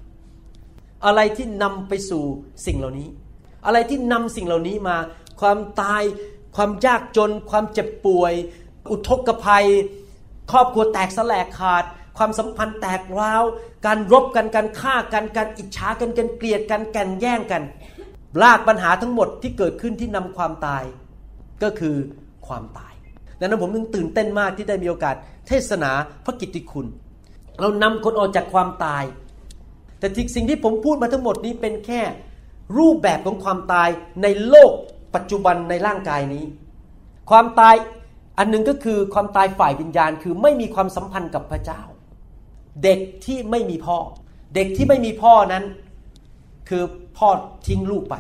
[1.06, 2.24] อะไรที่นำไปสู่
[2.66, 3.08] สิ่งเหล่านี้
[3.66, 4.98] อะไรที่นำสิ่งเหล่านี้มา
[5.42, 6.04] ความตาย
[6.56, 8.34] ความยากจน ความเจ็บป่วย
[8.92, 9.66] อุทกภัย
[10.52, 11.84] ครอบครัวแตกสลายขาด
[12.18, 13.44] ความสัมพันธ์แตกร้าว
[13.86, 17.64] การรบกันการฆ่ากันการอิจฉากันการเกลียดกันแก่งแย่งกัน
[18.42, 20.84] ลากปัญหาทั้งหมดที่เกิดขึ้นที่นำความตาย
[21.64, 21.96] ก็คือ
[22.48, 22.94] ความตาย
[23.40, 25.16] ดังนั้นผมนึงตื่นเต้นมากที่ได้มีโอกาส
[25.48, 25.92] เทศนา
[26.26, 26.88] พระกิตติคุณ
[27.60, 29.04] เรานำคนออกจากความตาย
[30.00, 32.02] แต่ที่สิ่งที่ผมพูดมาทั้งหมดนี้เป็นแค่
[32.78, 33.90] รูปแบบของความตาย
[34.24, 34.72] ในโลก
[35.16, 36.44] ปัจจุบันในร่างกายนี้
[37.30, 37.76] ความตาย
[38.38, 41.82] อันหนึ่งก็คือความตายฝ่ายวิญญาณคือไม่มีความสัมพันธ์กับพระเจ้า
[42.84, 43.98] เด็กที่ไม่มีพ่อ
[44.56, 45.64] เด็กที่ไม่มีพ่อนั้น
[46.70, 46.84] คือ
[47.18, 47.30] พ่อ
[47.68, 48.16] ทิ้งลูกไป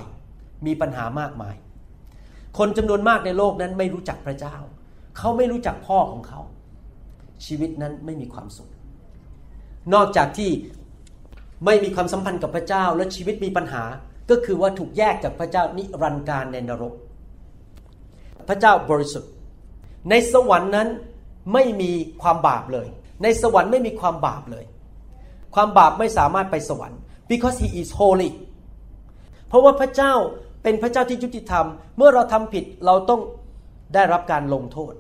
[0.66, 1.56] มีปัญหามากมาย
[2.58, 4.56] คนจำนวนมากในโลกนั้นไม่รู้จักพระเจ้า
[5.18, 6.40] เขาไม่รู้จักพ่อของเขา
[7.46, 8.70] ชีวิตนั้นไม่มีความสุข
[9.94, 10.52] นอกจากที่
[11.66, 13.84] ไม่มีความสัมพันธ์กับพระเจ้าและชีวิตมีปัญหา
[14.30, 16.94] ก็คือว่าถูกแยกจากพระเจ้านิรันดร์การในนรก
[18.48, 19.32] พระเจ้าบริสุทธิ์
[20.10, 20.88] ในสวรรค์นั้น
[21.54, 22.88] ไม่มีความบาปเลย
[23.24, 24.66] ในสวรรค์ไม่มีความบาปเลย
[25.56, 27.00] ความบาปไม่สามารถไปสวรรค์
[27.32, 28.32] because he is holy
[29.48, 30.14] เพราะว่าพระเจ้า
[30.64, 31.66] เป็นพระเจ้าที่ยุติธรรม
[31.98, 33.22] เมื่อเราทำผิดเราต้อง
[33.94, 34.94] ได้รับการลงโทษ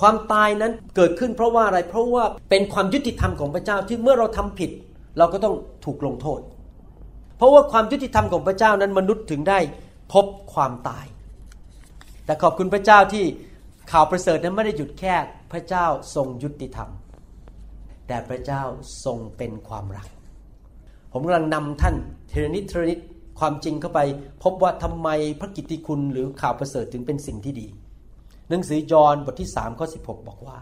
[0.00, 4.70] ความตายนั้นเกิดขึ้นเพราะว่าอะไร เพราะว่าเป็นความยุติธรรมของพระเจ้าที่เมื่อเราทำผิด
[5.18, 5.54] เราก็ต้อง
[5.84, 6.40] ถูกลงโทษ
[7.36, 9.58] เพราะว่าความยุติธรรมของพระเจ้านั้นมนุษย์ถึงได้
[10.12, 11.06] พบความตาย
[12.24, 13.24] แต่ขอบคุณพระเจ้าที่
[13.92, 15.14] ข่าวประเสริฐนั้นไม่ได้หยุดแค่
[15.52, 16.90] พระเจ้าทรงยุติธรรม
[18.06, 18.62] แต่พระเจ้า
[19.04, 20.08] ทรงเป็นความรัก
[21.12, 21.96] ผมกำลังนำท่าน
[22.28, 22.98] เทรนิดเทรนิด
[23.38, 24.00] ความจริงเข้าไป
[24.42, 25.08] พบว่าทำไม
[25.40, 27.66] พระกิตติคุณหรือข่าวประเสริฐถึงเป็นสิ่งที่ดี
[28.48, 30.58] หนังสือยอห์นบทที่3ข้อ16 บอกว่า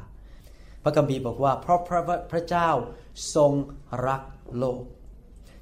[0.83, 2.01] พระคัมภีร์บอกว่า เพราะพระ
[2.33, 2.71] พระเจ้า
[3.35, 3.53] ทรง
[4.07, 4.23] รัก
[4.59, 4.83] โลก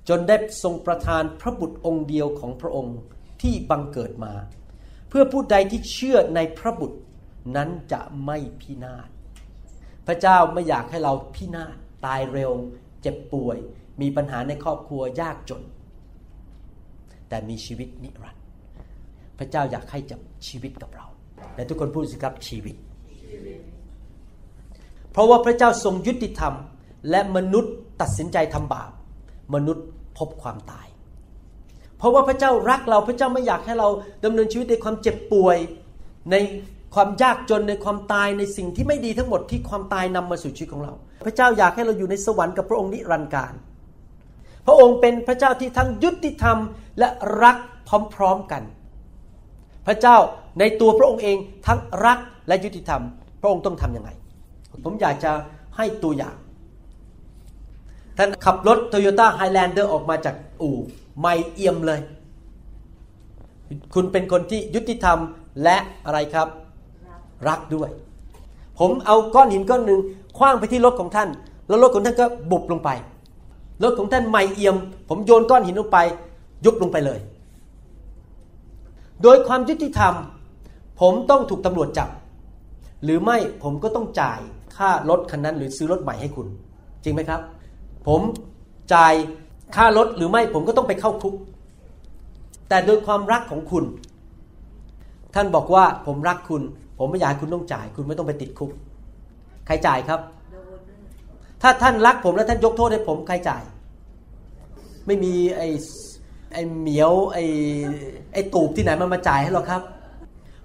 [0.08, 2.98] จนได้ทรงประทานพระบุตรองค์เดียวของพระองค์
[3.42, 4.32] ที่บังเกิดมา
[5.08, 6.98] เพื่อผู้ใดที่เชื่อในพระบุตร
[7.56, 9.08] นั้นจะไม่พินาศ
[10.06, 12.52] พระเจ้าไม่อยากให้เราพินาศตายเร็ว
[13.02, 13.58] เจ็บป่วย
[14.00, 15.62] มีปัญหาในครอบครัวยากจน
[17.28, 18.42] แต่มีชีวิตนิรันดร์
[19.38, 21.06] พระเจ้าอยากให้จับชีวิตกับเรา
[21.54, 22.74] และทุกคนพูดสิครับชีวิต
[25.12, 26.54] เพราะว่าพระเจ้าทรงยุติธรรม
[27.10, 28.90] และมนุษย์ตัดสินใจทำบาป
[29.54, 29.84] มนุษย์
[30.18, 30.86] พบความตาย
[31.98, 33.88] เพราะว่าพระเจ้ารักเราพระเจ้าไม่อยากให้เรา
[34.24, 35.56] ดำเนินชีวิตในความเจ็บป่วย
[36.30, 36.36] ใน
[36.94, 40.92] ความยากจนในความตายในสิ่งที่ไม่ดีทั้งหมดที่ความตายนำมาสู่ชีวิตของเรา
[41.26, 43.52] พระเจ้าอยากให้เราอยู่ในสวรรค์กับพระองค์นิรันดร์การ
[44.66, 46.58] พระองค์เป็นพระเจ้าที่ทั้งยุติธรรม
[46.98, 47.08] และ
[47.42, 47.56] รัก
[48.14, 48.62] พร้อมๆกัน
[49.86, 50.16] พระเจ้า
[50.58, 51.36] ในตัวพระองค์เอง
[51.66, 53.02] ทั้งรักและยุติธรรม
[53.40, 54.10] พระองค์ต้องทำยังไง
[54.84, 55.32] ผมอยากจะ
[55.76, 56.36] ให้ตัวอย่าง
[58.18, 60.76] ท่านขับรถโตโยต้า Highlander ออกมาจากอู่
[61.20, 62.00] ไม่เอี่ยมเลย
[63.94, 65.18] คุณเป็นคนที่ยุติธรรม
[65.62, 66.48] และอะไรครับ
[67.48, 67.90] รักด้วย
[68.78, 70.00] ผมเอาก้อนหินก้อนหนึ่ง
[70.38, 71.28] คว้างไปที่รถของท่าน
[71.68, 72.90] แล้วรถของท่านก็บุบลงไป
[73.82, 74.76] รถของท่านไม่เอี่ยม
[75.08, 75.98] ผมโยนก้อนหินลงไป
[76.64, 77.20] ยุบลงไปเลย
[79.22, 80.14] โดยความยุติธรรม
[81.00, 82.09] ผมต้องถูกตำรวจจับ
[83.05, 84.40] หรือไม่ผมก็ต้องจ่าย
[84.76, 86.46] ค่ารถคันนั้น หรือซื้อรถใหม่ให้คุณ
[87.02, 87.40] จริงไหมครับ
[88.07, 88.20] ผม
[88.94, 89.14] จ่าย
[89.76, 91.35] ค่ารถหรือไม่ผมก็ต้องไปเข้าคุก
[92.68, 93.85] แต่โดยความรักของคุณ
[95.35, 96.62] ท่านบอกว่าผมรักคุณ
[96.98, 98.70] ผมไม่อยากให้คุณต้องจ่าย คุณไม่ต้องไปติดคุก
[99.66, 100.20] ใครจ่ายครับ
[101.62, 103.62] ถ้าท่านรักผมแล้วท่านยกโทษให้ผมใครจ่าย
[105.07, 105.68] ไม่มีไอ้
[106.52, 107.44] ไอ้เหมียวไอ้
[108.33, 109.83] ไอ้ตูบที่ไหนมันมาจ่ายให้หรอกครับ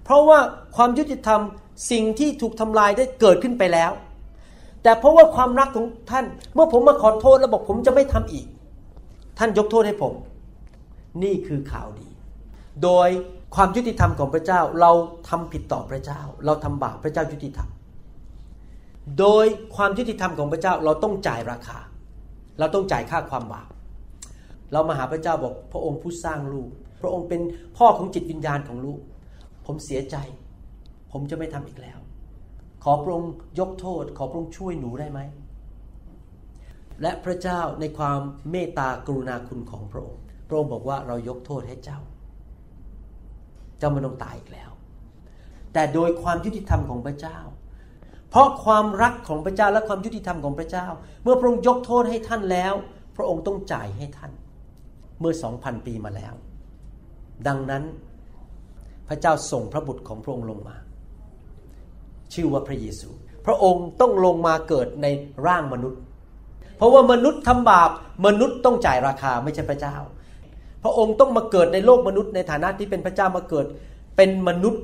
[0.08, 0.40] เพราะว่า
[0.76, 1.40] ความยุติธรรม
[1.90, 3.92] สิ่งที่ถูกทำลายได้เกิดขึ้นไปแล้ว
[4.82, 8.46] แต่เพราะว่าความรักของท่าน เมื่อผมมาขอโทษแล้วบอกผมจะไม่ทำอีก
[9.38, 10.14] ท่านยกโทษให้ผม
[11.22, 12.08] นี่คือข่าวดี
[12.82, 13.08] โดย
[13.54, 14.92] ความยุติธรรมของพระเจ้าเรา
[15.28, 17.68] ทำผิดต่อพระเจ้า เราทำบาปพระเจ้ายุติธรรม
[19.18, 21.78] โดยความยุติธรรมของพระเจ้าเราต้องจ่ายราคา
[22.58, 23.68] เราต้องจ่ายค่าความบาป
[24.72, 27.40] เรามาหาพระเจ้าบอกพระองค์ผู้สร้างลูก พระองค์เป็น
[27.76, 29.00] พ่อของจิตวิญญาณของลูก
[29.70, 30.16] ผมเสียใจ
[31.12, 31.98] ผมจะไม่ทำอีกแล้ว
[32.84, 35.20] ขอพระองค์ยกโทษ ขอพระองค์ช่วยหนูได้ไหม
[37.02, 41.98] และพระเจ้าในความเมตตากรุณาคุณของพระองค์ พระองค์บอกว่าเรายกโทษให้เจ้า
[43.78, 44.70] เจ้าไม่ต้องตายอีกแล้ว
[45.72, 47.38] แต่โดยความยุติธรรมของพระเจ้า
[48.30, 50.86] เพราะความรักของพระเจ้าและความยุติธรรมของพระเจ้า
[51.22, 52.74] เมื่อพระองค์ยกโทษให้ท่านแล้ว
[53.16, 54.32] พระองค์ต้องจ่ายให้ท่าน
[55.20, 56.34] เมื่อสองพันปีมาแล้ว
[57.46, 57.84] ดังนั้น
[59.08, 60.76] พระเจ้าส่งพระบุตรของพระองค์ลงมา
[62.34, 63.08] ชื่อว่าพระเยซู
[63.46, 65.06] พระองค์ต้องลงมาเกิดใน
[65.46, 66.00] ร่างมนุษย์
[66.76, 67.90] เพราะว่ามนุษย์ทำบาป
[68.26, 69.96] มนุษย์ต้องจ่ายราคาไม่ใช่พระเจ้า
[70.82, 73.66] พระองค์ต้องมาเกิดในโลกมนุษย์ในฐานะที่เป็นพระเจ้ามาเกิด
[74.16, 74.82] เป็นมนุษย์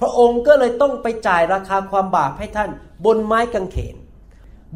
[0.00, 2.70] พระองค์ก็เลยต้องไปจ่ายราคาความบาปให้ท่าน
[3.06, 3.96] บนไม้กางเขน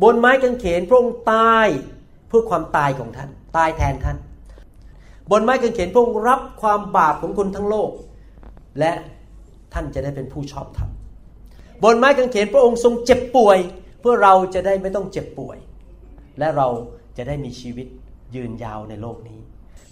[0.02, 1.68] บนไม้กางเขนพระองค์ตาย
[2.28, 4.16] เพื่อความตายของท่าน ตายแทนท่าน
[5.31, 7.90] บนไม้กางเขนพระองค์รับความบาปของคนทั้งโลก
[8.78, 8.92] และ
[9.72, 10.90] ท่านจะได้เป็นผู้ชอบธรรม
[11.82, 13.58] บนไม้กางเขนพระองค์ทรงเจ็บป่วย
[14.00, 15.58] เพื่อเราจะได้ไม่ต้องเจ็บป่วย
[16.38, 16.68] และเรา
[17.16, 17.87] จะได้มีชีวิต
[18.35, 19.38] ยืนยาวในโลกนี้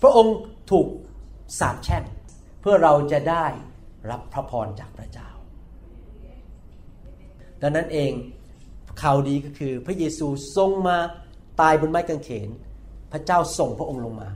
[0.02, 0.36] พระองค์
[0.70, 0.86] ถูก
[1.58, 2.04] สาปแช่ง
[2.60, 3.46] เพื่อเราจะได้
[4.10, 5.30] รับพระพรจากพระเจ้า
[7.62, 8.12] ดังนั้นเอง
[9.02, 10.96] ข่าวดีก็คือพระเยซูทรงมา
[11.60, 12.48] ตายบนไม้กางเขน
[13.12, 14.28] พระเจ้าส่งพระองค์ลงมา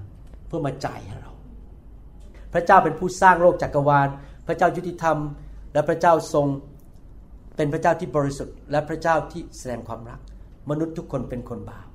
[0.46, 1.32] เพื่อมาจ่ายให้เรา
[2.52, 4.08] พระเจ้าเป็นผู้สร้างโลกจักรวาล
[4.46, 5.18] พระเจ้ายุติธรรม
[5.72, 6.46] และพระเจ้าทรง
[7.56, 10.20] เป็นพระเจ้าที่บริสุทธิ์ และพระเจ้าที่แสดงความรัก
[10.70, 11.86] มนุษย์ทุกคนเป็นคนบาป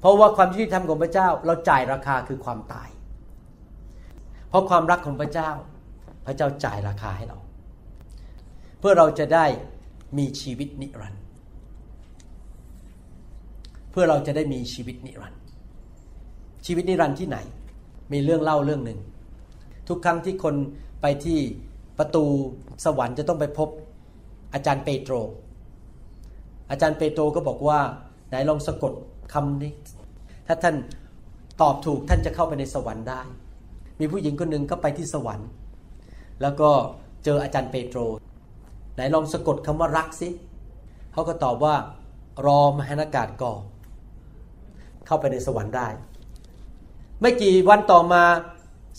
[0.00, 2.88] เพราะว่าความยุติธรรมของพระเจ้าเราจ่ายราคาคือความตาย
[4.48, 5.50] เพราะความรักของพระเจ้า
[6.26, 7.38] พระเจ้าจ่ายราคาให้เรา
[8.78, 9.46] เพื่อเราจะได้
[10.18, 11.22] มีชีวิตนิรันดร์
[13.90, 15.42] เพื่อเราจะได้มีชีวิตนิรันดร์
[16.66, 17.38] ชีวิตนิรันดร์ที่ไหน
[18.12, 19.00] มีเรื่องเล่าเรื่องหนึ่ง
[19.88, 20.54] ทุกครั้งที่คน
[21.00, 21.38] ไปที่
[21.98, 22.24] ประตู
[22.84, 23.68] สวรรค์จะต้องไปพบ
[24.54, 25.14] อาจารย์เปโตร
[26.70, 27.80] อาจารย์เปโตรก็บอกว่า
[28.28, 28.92] ไหนลองสะกด
[29.32, 29.72] คำนี้
[30.46, 30.76] ถ้าท่าน
[31.60, 33.20] ตอบถูกท่านจะเข้าไปในสวรรค์ได้
[34.00, 35.48] มีผู้หญิงคนหนึ่งก็ไปที่สวรรค์
[36.42, 36.70] แล้วก็
[37.24, 38.00] เจออาจารย์เปโตร
[38.94, 40.28] ไหนลองสะกดคำว่ารักสิ
[41.12, 41.74] เขาก็ตอบว่า
[42.46, 43.54] รอมหานากาศก่อ
[45.06, 45.88] เข้าไปในสวรรค์ได้
[47.20, 48.22] ไม่กี่วันต่อมา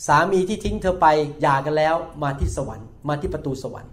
[0.06, 1.08] สามีที่ทิ้งเธอไป
[1.42, 3.92] หย่ากันแล้วมาที่สวรรค์มาที่ประตูสวรรค์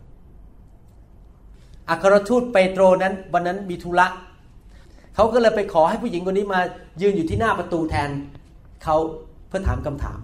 [1.89, 4.07] อัครทูตเปโตรนั้นวันนั้นมีธุระ
[5.15, 6.61] เขาก็เลยไปขอให้ผู้หญิงคนนี้มา
[7.03, 8.11] ยืนอยู่ที่หน้าประตูแทน
[8.85, 8.97] เขา
[9.49, 10.19] เพื่อถามคำถาม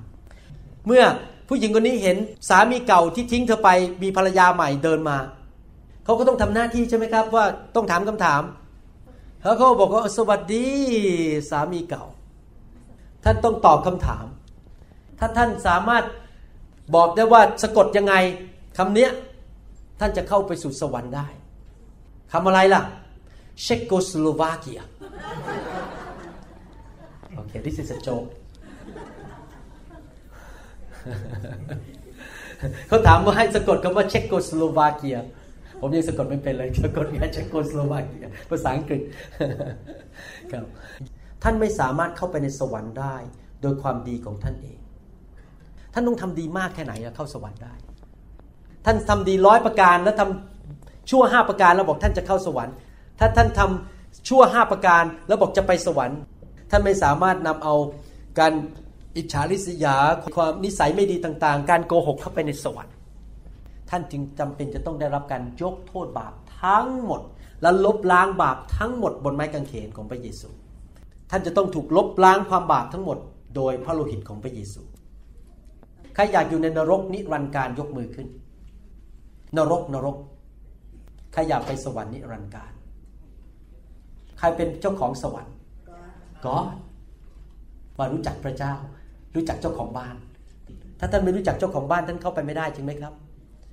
[0.87, 1.05] เมื่อ
[1.49, 2.17] ผู้หญิงคนนี้เห็น
[2.49, 3.71] สามีเก่าที่ทิ้งเธอไป
[4.03, 5.17] มีภรรยาใหม่เดินมา
[6.05, 8.43] เขาก็ต้องทำหน้าที่ใช่ไหมครับ ว่าต้องถามคำถาม
[9.43, 10.67] แล้วเขาบอกว่าสวัสดี
[11.51, 12.05] สามีเก่า
[13.25, 14.25] ท่านต้องตอบคำถาม
[15.21, 16.05] ถ้าท่านสามารถ
[16.95, 18.15] บอกได้ว่าสะกดยังไง
[18.79, 19.11] คำเนี้ย
[20.01, 21.29] ท่านจะเข้าไปสู่สวรรค์ได้
[22.33, 22.83] คำอะไรล่ะ
[23.63, 24.81] เชโกสโลวาเกีย
[27.39, 28.29] Okay this is a joke
[32.89, 35.19] เขาถามว่าให้สะกดคำว่าเชโกสโลวาเกีย
[35.81, 39.01] ผมยังสะกดไม่เป็นเลยสะกดแค่เชโกสโลวาเกีย ภาษาอังกฤษ
[40.53, 40.65] ครับ
[41.43, 43.17] ท่านไม่สามารถเข้าไปในสวรรค์ได้
[43.63, 44.80] โดยความดีของท่านเอง
[45.93, 47.73] ท่านต้องทำดีมากแค่ไหนเข้าสวรรค์ได้
[48.85, 52.75] ท่านทำดีร้อยประการแล้วทำชั่วห้าประการแล้วบอกท่านจะเข้าสวรรค์
[53.19, 56.19] ถ้าท่านทำชั่วห้าประการแล้วบอกจะไปสวรรค์
[56.71, 57.75] ท่านไม่สามารถนำเอา
[58.39, 58.53] การ
[59.17, 59.97] อิจฉาริษยา
[60.37, 62.95] ความนิสัยไม่ดีต่างๆ การโกหกเข้าไปในสวรรค์
[63.91, 67.21] ท่านจึงจำเป็นจะต้องได้รับการยกโทษบาปทั้งหมด
[67.63, 70.49] และลบล้างบาปทั้งหมดบนไม้กางเขนของพระเยซู
[71.31, 73.19] ท่านจะต้องถูกลบล้างความบาปทั้งหมด
[73.57, 74.83] โดยพระโลหิตของพระเยซู
[76.15, 78.29] ใครอยากอยู่ในนรกนิรันดร์การยกมือขึ้น
[79.57, 80.17] นรกนรก
[81.33, 82.73] ใครอยากไปสวรรค์นิรันดร์การ
[84.39, 85.55] ใครเป็นเจ้าของสวรรค์
[86.47, 86.57] ก็
[87.99, 88.75] มารู้จักพระเจ้า
[89.35, 90.17] รู้จักเจ้าของบ้าน
[90.99, 93.15] ถ้าท่านไม่รู้จักเจ้าของบ้านท่านเข้าไปไม่ได้จริงไหมครับ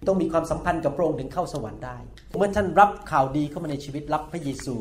[0.08, 1.98] ต้องมีความสัมพันธ์กับพระองค์ถึงเข้าสวรรค์ได้
[2.38, 4.76] เมื่อท่านรับข่าวดีเข้ามาในชีวิตรับพระเยซู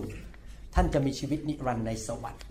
[0.75, 2.43] ท่านจะมีชีวิตนิรันดร์ในสวรรค์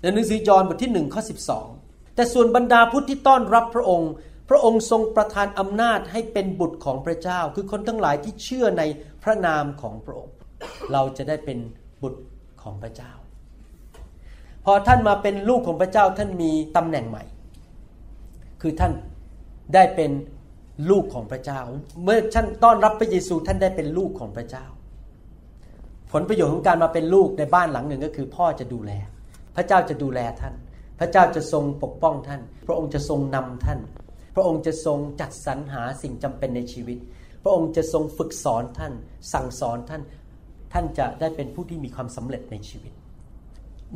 [0.00, 1.68] ในหนังสือยอห์นบทที่หนึ่งข้อสิบสอง
[2.16, 4.10] แต่ส่วนบรรดาผู้ที่ต้อนรับพระองค์
[4.48, 8.82] พระองค์ทรงประทานอำนาจให้เป็นบุตรของพระเจ้า คือคนทั้งหลายที่เชื่อใน
[9.22, 10.34] พระนามของพระองค์
[10.92, 11.58] เราจะได้เป็น
[12.02, 12.22] บุตร
[12.62, 13.12] ของพระเจ้า
[14.64, 17.24] พอท่านมาเป็นลูกของพระเจ้าท่านมีตำแหน่งใหม่
[18.62, 18.92] คือท่าน
[19.74, 20.10] ได้เป็น
[20.90, 21.60] ลูกของพระเจ้า
[22.04, 24.66] เมื่อท่านต้อนรับพระเยซูท่านได้เป็นลูกของพระเจ้า
[26.12, 28.92] ผลประโยชน์ของการมาเป็นลูกในบ้านหลังหนึ่งก็คือ พ่อจะดูแล
[29.56, 30.54] พระเจ้าจะดูแลท่าน
[30.98, 33.80] พระเจ้าจะทรงปกป้องท่าน พระองค์จะทรงนำท่าน
[34.34, 36.98] พระองค์จะทรงจัดสรรหาสิ่งจำเป็นในชีวิต
[37.42, 38.92] พระองค์จะทรงฝึกสอนท่าน
[39.32, 40.02] สั่งสอนท่าน
[40.72, 42.92] ท่านจะได้เป็นผู้ที่มีความสำเร็จในชีวิต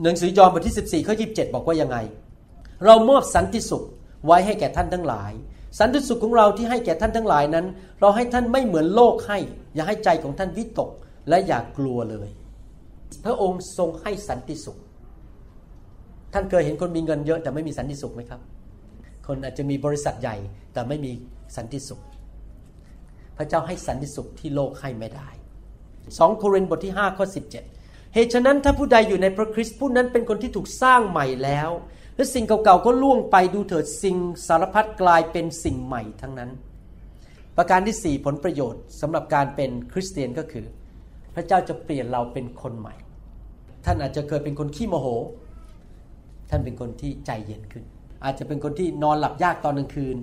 [0.02, 1.98] หนังสือยอห์นบทที่ 14 ข้อ 27 บอกว่ายังไง
[2.84, 3.84] เรามอบสันติสุข
[4.26, 5.32] ไว้ให้แก่ท่านทั้งหลาย
[5.78, 7.66] สันติสุขของเราที่ให้แก่ท่านทั้งหลายนั้น
[8.00, 9.38] เราให้ท่านไม่เหมือนโลกให้
[9.74, 10.90] อย่าให้ใจของท่านวิตก
[11.28, 12.28] และอย่ากกลัวเลย
[13.24, 14.78] พระองค์ทรงให้สันติสุข
[16.32, 18.40] ท่านเคยเห็นคนมีเงินเยอะแต่ไม่มีสันติสุขไหมครับ
[19.26, 20.36] คนอาจจะมีบริษัทใหญ่
[20.72, 21.12] แต่ไม่มี
[21.56, 22.00] สันติสุข
[23.36, 25.28] พระเจ้าให้สันติสุขที่โลกให้ไม่ได้
[25.86, 31.70] 2 โครินธ์บทที่5ข้อ17 เหตุฉะนั้นถ้าผู้ใดอยู่ในพระคริสต์ผู้นั้นเป็นคนที่ถูกสร้างใหม่แล้ว
[32.16, 34.16] และสิ่งเก่าๆก็ล่วงไปดูเถิดสิ่ง
[34.48, 36.50] สารพัดกลายเป็นสิ่งใหม่ทั้งนั้น
[37.56, 40.66] ประการที่สี่ผลประโยชน์สำหรับการเป็นคริสเตียนก็คือ
[41.34, 42.94] พระเจ้าจะเปลี่ยนเราเป็นคนใหม่
[43.84, 45.06] ท่านอาจจะเคยเป็นคนขี้โมโห
[46.50, 47.84] ท่านเป็นคนที่ใจเย็นขึ้น
[48.24, 50.16] อาจจะเป็นคนที่นอนหลับยากตอนกลางคืน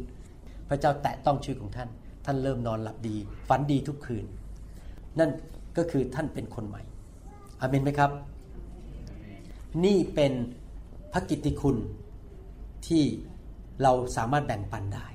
[0.70, 1.90] พระเจ้าแตะต้องชีวิตของท่าน
[2.26, 3.16] ท่านเริ่มนอนหลับดี
[3.48, 4.26] ฝันดีทุกคืน
[5.20, 5.30] นั่น
[5.78, 6.82] ก็คือท่านเป็นคนใหม่
[7.60, 8.12] อาเมนไหมครับ
[9.86, 10.34] นี่เป็น
[11.14, 11.78] พระกิตติคุณ
[12.88, 13.04] ที่
[13.84, 15.08] เราสามารถแบ่งปันได้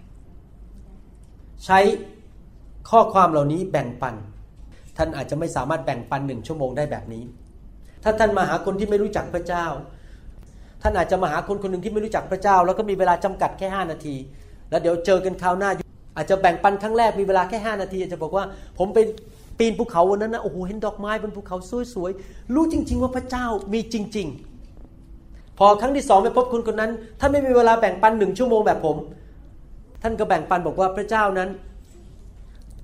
[1.64, 1.78] ใช้
[2.90, 4.14] ข้อความเหล่านี้แบ่งปัน
[4.96, 7.22] ท่านอาจจะไม่สามารถแบ่งปันหนึ่งชั่วโมงได้แบบนี้
[8.02, 9.66] ถ้าท่านมาหาคนที่ไม่รู้จักพระเจ้า
[10.82, 14.14] ท่านอาจจะมาหาคนคนหนึ่งที่ไม่รู้จักพระเจ้า แล้วก็มีเวลาจำกัดแค่ 5 นาที
[14.70, 15.70] แล้วเดี๋ยวเจอกันคราวหน้า
[16.16, 18.44] อาจจะแบ่งปันครั้งแรกมีเวลาแค่ 5 นาทีอาจจะบอกว่า
[18.78, 18.98] ผมไป
[19.58, 21.56] ปีนภูเขาวันนั้นนะโอ้โหเห็นดอกไม้บนภูเขา
[21.94, 26.90] สวยๆรู้จริง ๆ ว่าพระเจ้ามีจริง ๆ พอครั้งที่สองไปพบคุณคนนั้น
[27.20, 28.96] ท่านไม่มีเวลาแบ่งปันหนึ่งชั่วโมงแบบผม
[30.02, 31.48] ท่านก็แบ่งปันบอกว่าพระเจ้านั้น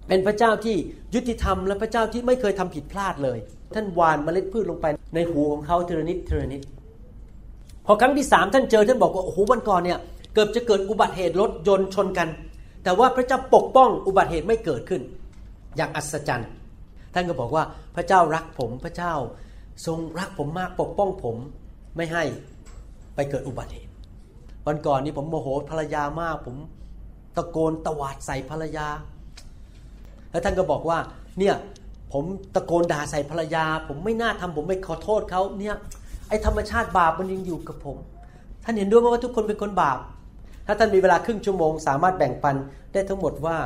[0.09, 0.77] เป็นพระเจ้าที่
[1.15, 3.39] ยุติธรรม และพระเจ้าที่ไม่เคยทำผิดพลาดเลย
[3.75, 6.61] ท่านหวานเมล็ดพืชลงไปในหูของเขาเทรนิดเทรนิด
[7.91, 9.99] พอครั้งที่สามท่านเจอท่านบอกว่าโอ้โหวันก่อนเนี่ย
[10.35, 12.29] เกือบจะเกิดอุบัติเหตุรถยนต์ชนกัน
[12.85, 15.03] แต่ว่าพระเจ้าปกป้องอุบัติเหตุไม่เกิดขึ้น
[15.77, 16.51] อย่างอัศจรรย์
[17.15, 17.65] ท่านก็บอกว่า
[17.97, 19.15] พระเจ้ารักผมพระเจ้า
[19.87, 21.37] ทรงรักผมมากปกป้องผม
[21.97, 22.25] ไม่ให้
[23.15, 23.93] ไปเกิดอุบัติเหตุ
[24.67, 26.57] วันก่อนนี้ผมโมโหภรรยามาก ผม
[27.37, 28.87] ตะโกนตวาดใส่ภรรยา
[30.31, 30.99] แล้วท่านก็บอกว่า
[31.39, 31.55] เนี่ย
[32.13, 32.25] ผม
[32.55, 35.77] ตะโกนด่าใส่ภรรยา ผมไม่น่าทำผมไม่ขอโทษเขาเนี่ย
[36.29, 37.97] ไอ้ธรรมชาติบาปมันยังอยู่กับผม
[38.65, 39.99] ท่านเห็นด้วยไหมว่าทุกคนเป็นคนบาป
[40.67, 42.57] ถ้าท่านมีเวลาครึ่งชั่วโมง สามารถแบ่งปัน
[42.93, 43.57] ได้ทั้งหมดว่า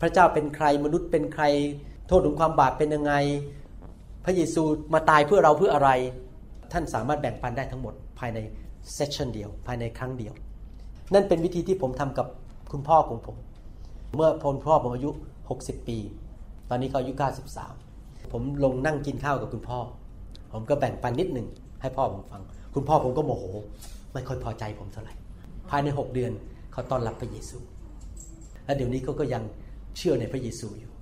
[0.00, 1.44] พระเจ้าเป็นใครมนุษย์เป็นใคร
[2.08, 3.12] โทษของความบาปเป็นยังไง
[4.24, 4.62] พระเยซู
[4.94, 5.90] มาตายเพื่อเราเพื่ออะไร
[6.72, 8.38] ท่านสามารถแบ่งปันได้ทั้งหมดภายใน
[8.94, 10.34] เซสชันเดียว ภายในครั้งเดียว
[11.14, 12.26] นั่นเป็นวิธีที่ผมทำกับ
[12.72, 13.36] คุณพ่อของผม
[14.16, 15.10] เมื่อพลพ่อผมอายุ
[15.48, 15.98] 60 ปี
[16.68, 17.12] ตอนนี้เขาอายุ
[17.72, 19.78] 93 ผมลงนั่งกินข้าวกับคุณพ่อ
[20.52, 21.46] ผมก็แบ่งปันนิดหนึ่ง
[21.84, 22.42] ให้พ่อผมฟัง
[22.74, 23.44] คุณพ่อผมก็โมโห
[24.12, 25.14] ไม่ค่อยพอใจผมเท่าไหร่
[25.70, 26.32] ภายใน 6 เดือน
[26.72, 27.58] เขาต้อนรับพระเยซู
[28.64, 29.42] และเดี๋ยวนี้เขาก็ยัง
[29.96, 30.92] เชื่อในพระเยซูอยู่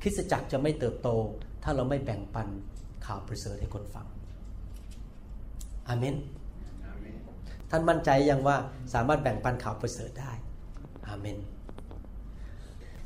[0.00, 1.08] คริสตจักรจะไม่เติบโต
[1.62, 2.48] ถ้าเราไม่แบ่งปัน
[3.06, 4.06] ข่าวประเสริฐให้คนฟัง
[5.88, 6.16] อาเมน
[7.70, 8.56] ท่านมั่นใจยังว่า
[8.94, 10.32] สามารถแบ่งปันข่าวประเสริฐได้
[11.08, 11.38] อาเมน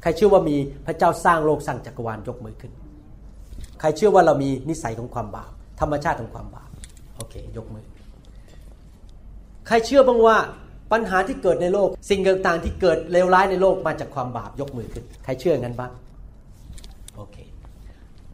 [0.03, 2.73] ใครเชื่อว่ามีพระเจ้าสร้างโลกสร้างจักรวาลยกมือขึ้น
[3.81, 6.71] ใครเชื่อว่าเรามีนิสัยของความบาปธรรมชาติของความบาป
[7.21, 7.85] โอเค ยกมือ
[9.67, 10.37] ใครเชื่อบ้างว่า
[10.93, 15.93] ปัญหาที่เกิดในโลก สิ่งต่างๆ ที่เกิดเลวร้ายในโลกมาจากความบาปยกมือขึ้น ใครเชื่องั้นบ้าง
[17.17, 17.37] โอเค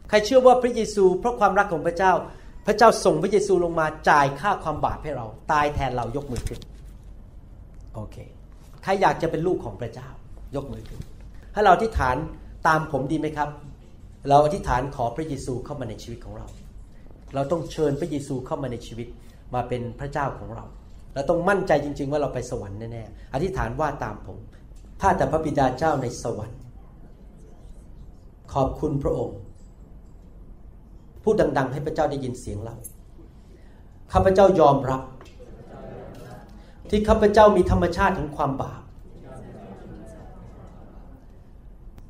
[0.09, 2.11] ใครเชื่อว่าพระเยซู เพราะความรักของพระเจ้า
[2.67, 6.59] พระเจ้าส่งพระเยซูลงมาจ่ายค่าความบาปให้เรา ตายแทนเรายกมือขึ้น
[7.95, 8.17] โอเค
[8.83, 10.09] ใครอยากจะเป็นลูกของพระเจ้า
[10.55, 11.01] ยกมือขึ้น
[11.53, 12.15] ให้เราอธิษฐาน
[12.67, 13.49] ตามผมดีไหมครับ
[14.29, 16.47] เราอธิษฐานขอพระเยซูเข้ามาในชีวิตของเรา
[17.35, 19.07] เราต้องเชิญพระเยซูเข้ามาในชีวิต
[19.53, 20.65] มาเป็นพระเจ้าของเรา
[21.13, 24.37] เราต้องมั่นใจจริง ๆ ว่าเราไปสวรรค์แน่ๆ อธิษฐานว่าตามผม
[25.01, 26.59] ข้าแต่พระบิดาเจ้าในสวรรค์
[28.53, 29.37] ขอบคุณพระองค์
[31.23, 32.75] พูดดัง ๆ ให้พระเจ้าได้ยินเสียงเรา
[34.13, 35.01] ข้าพเจ้ายอมรับ
[36.89, 38.81] ที่ข้าพเจ้ามีธรรมชาติของความบาป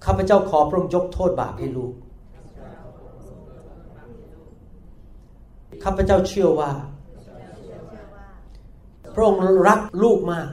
[0.06, 1.94] ข้าพเจ้าขอพระองค์ยกโทษบาปให้ลูก
[5.84, 6.72] ข้าพเจ้าเชื่อว่า
[9.14, 10.50] พระองค์รักลูกมาก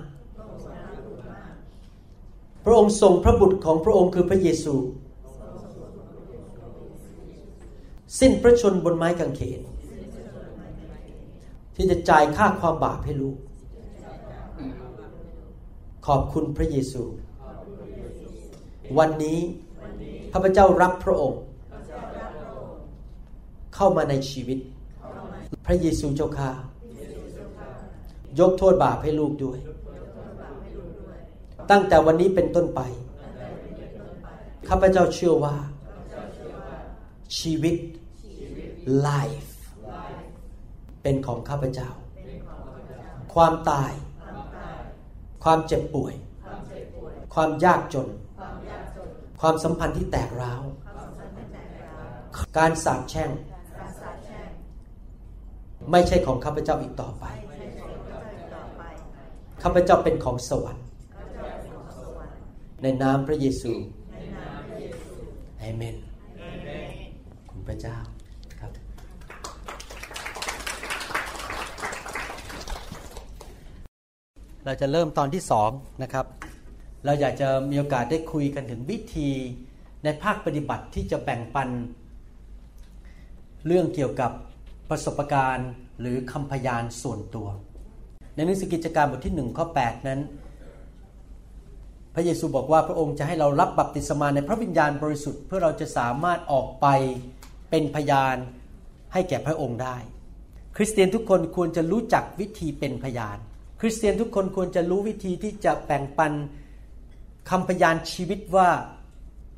[2.64, 4.74] พระองค์ส่งพระบุตรของพระองค์คือพระเยซู
[8.20, 9.60] สิ้นพระชนบนไม้กางเขน
[11.74, 13.36] ที่จะจ่ายค่าความบาปให้ลูก
[16.06, 17.02] ขอบคุณพระเยซู
[18.98, 19.38] วันนี้
[20.32, 21.40] ข้าพเจ้ารับพระองค์
[23.74, 24.58] เข้ามาในชีวิต
[25.66, 26.50] พระเยซูเจ้าข้า
[28.38, 29.58] ยกโทษบาปให้ลูกด้วย
[31.70, 32.80] ตั้งแต่วันนี้เป็นต้นไป
[34.68, 35.56] ข้าพเจ้าเชื่อว่า
[37.38, 37.76] ชีวิต
[39.06, 39.50] life
[41.02, 41.90] เป็นของข้าพเจ้า
[43.34, 43.92] ความตาย
[45.44, 46.14] ความเจ็บป่วย
[47.34, 48.08] ความยากจน
[49.40, 50.62] ความสัมพันธ์ที่แตกร้าว
[52.58, 53.30] การสาปแช่ง
[55.90, 57.24] ไม่ใช่ของข้าพเจ้าอีกต่อไป
[59.62, 60.86] ข้าพเจ้าเป็นของสวรรค์
[62.82, 63.72] ในนามพระเยซู
[65.58, 65.96] เอเมน
[67.50, 67.96] คุณพระเจ้า
[68.60, 68.70] ครับ
[74.64, 75.70] เราจะเริ่มตอนที่สอง
[76.02, 76.26] นะครับ
[77.04, 79.30] เราอยากจะมีโอกาสได้คุยกันถึงวิธี
[80.04, 81.68] ในภาคปฏิบัติที่จะแบ่งปัน
[83.66, 84.32] เรื่องเกี่ยวกับ
[84.90, 85.70] ประสบการณ์
[86.00, 87.48] หรือคำพยานส่วนตัว
[88.34, 90.20] ในหนังสือกิจการบทที่1ข้อ8นั้น
[92.14, 96.86] พระเยซูบอกว่าพระองค์จะให้เรารับบัพติศมาในพระวิญญาณบริสุทธิ์เพื่อเราจะสามารถออกไป
[97.70, 98.36] เป็นพยาน
[99.12, 99.96] ให้แก่พระองค์ได้
[100.76, 103.38] คริสเตียนทุกคนควรจะรู้จักวิธีเป็นพยาน
[103.80, 106.32] คริสเตียนทุกคนควรจะรู้วิธีที่จะแบ่งปัน
[107.50, 108.68] คำพยานชีวิตว่า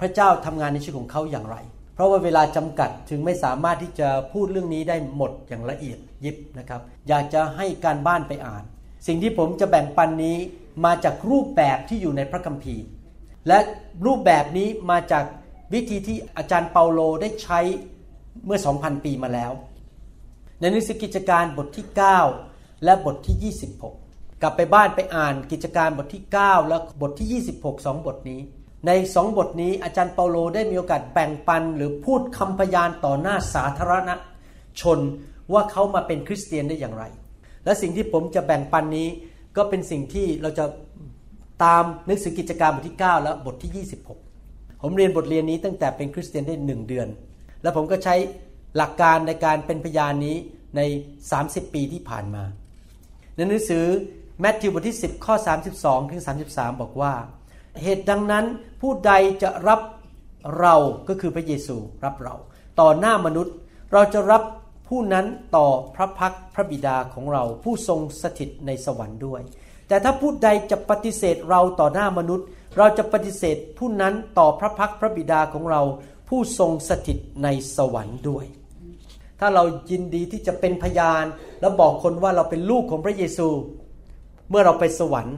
[0.01, 1.57] พระเจ้าทำงานในชีวิตของเขาอย่างไร
[1.97, 8.65] เพราะว่าเวลาจำกัดถึงไม่สามารถที่จะพูดเรื่องนี้ได้หมดอย่างละเอียดยิบนะครับ อยากจะให้การบ้านไปอ่าน
[9.07, 10.37] สิ่งที่ผมจะแบ่งปันนี้
[10.85, 12.85] มาจากรูปแบบที่อยู่ในพระคัมภีร์
[13.49, 13.59] และ
[14.07, 15.25] รูปแบบนี้มาจาก
[15.75, 17.61] วิธีที่อาจารย์เปาโลได้ใช้
[18.45, 19.53] เมื่อ 2,000 ปีมาแล้ว
[20.61, 21.87] ในหนังสือกิจการบทที่
[22.35, 23.55] 9 และบทที่
[23.93, 28.41] 26 กลับไปบ้านไปอ่านกิจการบทที่ 9 และบทที่ 26สองบทนี้
[28.87, 34.11] ในสองบทนี้อาจารย์เปาโลได้มีโอกาสแบ่งปันหรือพูดคำพยานต่อหน้าสาธารณ
[34.81, 34.99] ชน
[35.53, 37.05] ว่าเขามาเป็นคริสเตียนได้อย่างไร
[37.65, 39.09] และสิ่งที่ผมจะแบ่งปันนี้
[39.57, 40.65] ก็เป็นสิ่งที่เราจะ
[41.65, 43.87] ตามหนังสือกิจการบทที่ 9 และบทที่
[44.29, 47.09] 26 ผมเรียนบทเรียนนี้ตั้งแต่เป็นคริสเตียนได้หนึ่งเดือน
[47.63, 48.15] และผมก็ใช้
[48.77, 50.37] หลักการในการเป็นพยานนี้
[50.77, 50.81] ใน
[51.33, 52.45] 30 ปีที่ผ่านมา
[53.35, 53.85] ในหนังสือ
[54.41, 55.35] แมทธิวบทที่ 10 ข้อ
[55.73, 57.13] 32 ถึง 33 บอกว่า
[57.83, 58.45] เหตุดังนั้น
[58.81, 59.13] ผู้ใด
[59.43, 59.81] จะรับ
[60.61, 60.75] เรา
[61.09, 62.35] ก็คือพระเยซูรับเรา
[62.81, 63.55] ต่อหน้ามนุษย์
[63.93, 64.43] เราจะรับ
[64.89, 65.67] ผู้นั้นต่อ
[65.97, 69.41] พระพักพระบิดาของเราผู้ทรงสถิตในสวรรค์ด้วย
[69.89, 72.47] แต่ถ้าผู้ใดจะปฏิเสธเราต่อหน้ามนุษย์
[72.79, 75.83] เราจะปฏิเสธผู้นั้นต่อพระพักพระบิดาของเรา
[76.29, 78.45] ผู้ทรงสถิตในสวรรค์ด้วย
[79.41, 81.25] ถ้าเรายินดีที่จะเป็นพยาน
[81.61, 83.49] และบอกคนว่าเราเป็นลูกของพระเยซู
[84.51, 85.37] เมื่อเราไปสวรรค์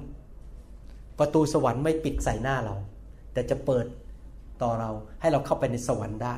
[1.18, 2.74] ประตูสวรรค์ไม่ปิดใส่หน้าเรา
[3.32, 3.86] แต่จะเปิด
[4.62, 4.90] ต่อเรา
[5.20, 6.36] ให้เราเข้าไปในสวรรค์ได้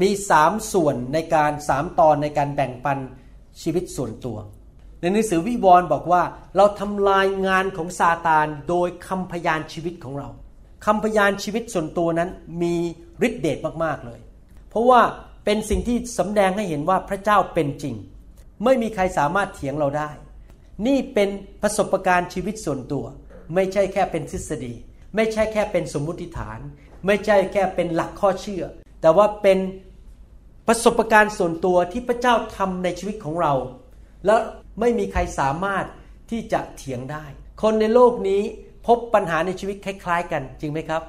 [0.00, 2.98] มีสามส่วนในการสามตอนในการแบ่งปัน
[3.62, 4.38] ชีวิตส่วนตัว
[5.00, 6.22] ในหนังสือวิวรณ์บอกว่า
[6.56, 10.28] เราทำลายงานของซาตานโดยคำพยานชีวิตของเรา
[10.86, 12.30] คำพยานชีวิตส่วนตัวนั้น
[12.62, 12.74] มี
[13.26, 14.20] ฤทธิเดชมากๆเลย
[14.70, 15.00] เพราะว่า
[15.44, 17.94] เป็นสิ่งที่สำแดงให้เห็นว่าพระเจ้าเป็นจริง
[18.64, 20.10] ไม่มีใครสามารถเถียงเราได้
[20.86, 21.28] นี่เป็น
[21.62, 23.04] ประสบการณ์ชีวิตส่วนตัว
[23.54, 24.74] ไม่ใช่แค่เป็นทฤษฎี
[25.16, 26.58] ไม่ใช่แค่เป็นสมมุติฐาน
[27.06, 28.64] ไม่ใช่แค่เป็นหลักข้อเชื่อ
[29.00, 29.58] แต่ว่าเป็น
[30.66, 33.52] ประสบการณ์ส่วนตัวที่พระเจ้าทำในชีวิตของเรา
[34.26, 34.40] แล้ว
[34.80, 35.84] ไม่มีใครสามารถ
[36.30, 37.24] ที่จะเถียงได้
[37.62, 38.40] คนในโลกนี้
[38.86, 41.02] พบปัญหาในชีวิตคล้าย ๆ กันจริงไหมครับ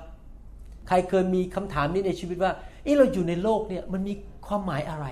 [0.87, 2.51] ใครเคยมีคำถามนี้ในชีวิตว่า
[2.83, 4.13] เออเราอยู่ในโลกเนี่ยมันมี
[4.47, 5.05] ความหมายอะไร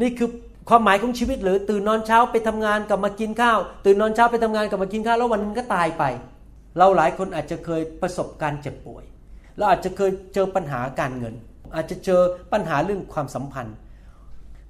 [0.00, 0.28] นี่คือ
[0.68, 6.04] ความหมายของชีวิตหรือตื่นนอนเช้าไปทำงานกลับมากินข้าว ตื่นนอนเช้าไปทำงานกลับมากินข้าวแล้ววันนึงก็ตายไป
[6.78, 9.04] เราหลายคนอาจจะเคยประสบการเจ็บป่วย
[9.56, 11.34] เราอาจจะเคยเจอปัญหาการเงิน
[11.76, 12.20] อาจจะเจอ
[12.52, 13.76] ปัญหาเรื่องความสัมพันธ์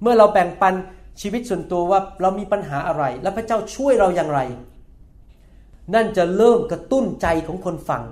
[0.01, 0.73] เมื่อเราแบ่งปัน
[1.21, 4.39] ชีวิตส่วนตัวว่าเรามีปัญหาอะไร และพระเจ้าช่วยเราอย่างไร
[5.93, 8.03] นั่นจะเริ่มกระตุ้นใจของคนฟัง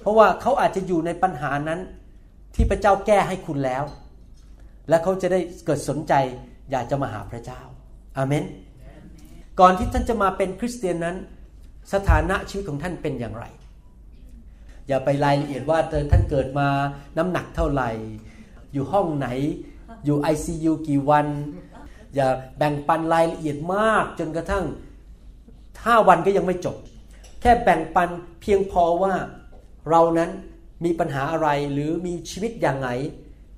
[0.00, 1.80] เพราะว่าเขาอาจจะอยู่ในปัญหานั้น
[2.54, 3.84] ที่พระเจ้าแก้ให้คุณแล้ว
[4.88, 6.14] และเขาจะได้เกิดสนใจ
[6.72, 7.60] อยากจะมาหาพระเจ้า
[8.16, 8.44] อาเมน
[9.60, 11.16] ก่อนที่ท่านจะมาเป็นคริสเตียนนั้น
[11.92, 13.46] สถานะชีวิตของท่านเป็นอย่างไร
[14.88, 15.78] อย่าไปรายละเอียดว่า
[16.10, 16.68] ท่านเกิดมา
[17.16, 17.90] น้ำหนักเท่าไหร่
[18.72, 19.28] อยู่ห้องไหน
[20.04, 21.26] อยู่ ICU กี่วัน
[22.14, 24.64] อย่าแบ่งปันรายละเอียดมากจนกระทั่ง
[25.84, 26.76] ห้าวันก็ยังไม่จบ
[27.40, 28.08] แค่แบ่งปัน
[28.40, 29.14] เพียงพอว่า
[29.90, 30.30] เรานั้น
[30.84, 32.88] มีปัญหาอะไรหรือมีชีวิตอย่างไร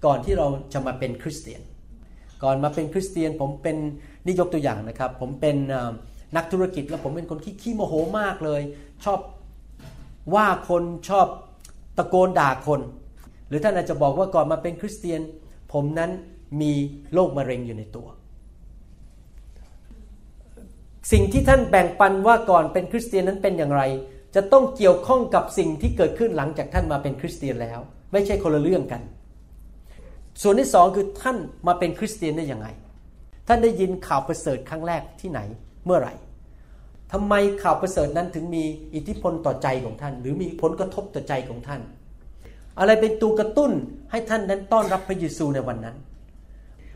[0.04, 1.62] ก่อนที่เราจะมาเป็นคริสเตียน
[2.44, 3.76] ก่อนมาเป็นคริสเตียนผมเป็น
[4.24, 5.56] นี่ยกตัวอย่างนะครับ ผมเป็น
[6.36, 8.62] นักธุรกิจแล้วผมเป็นคนขี้ขี้โมโหมากเลย
[9.04, 9.20] ชอบ
[10.34, 11.26] ว่าคนชอบ
[11.98, 12.80] ตะโกนด่าคน
[13.48, 15.20] หรือท่านอาจจะบอกว่าก่อนมาเป็นคริสเตียน
[15.72, 16.10] ผมนั้น
[16.60, 16.72] มี
[17.12, 18.06] โรคมะเร็งอยู่ในตัว
[21.12, 23.82] สิ่งที่ท่านแบ่งปันว่าก่อนเป็นคริสเตียนนั้นเป็นอย่างไร
[24.34, 27.78] จะต้องเกี่ยวข้องกับสิ่งที่เกิดขึ้นหลังจากท่านมาเป็นคริสเตียนแล้ว
[28.12, 29.02] ไม่ใช่คนละเรื่องกัน
[30.42, 32.68] ส่วนที่สองคือท่านมาเป็นคริสเตียนได้ยังไง
[33.48, 35.40] ท่านได้ยินข่าวประเสริฐครั้งแรกที่ไหน
[35.84, 36.14] เมื่อไหร่
[37.12, 38.64] ทำไมข่าวประเสริฐนั้นถึงมี
[38.94, 41.80] อิทธิพลต่อใจของท่าน หรือมีผลกระทบต่อใจของท่าน
[42.78, 43.72] อะไรเป็นตัวกระตุ้น
[44.10, 45.96] ให้ท่านนั้นต้อนรับพระเยซูในวันนั้น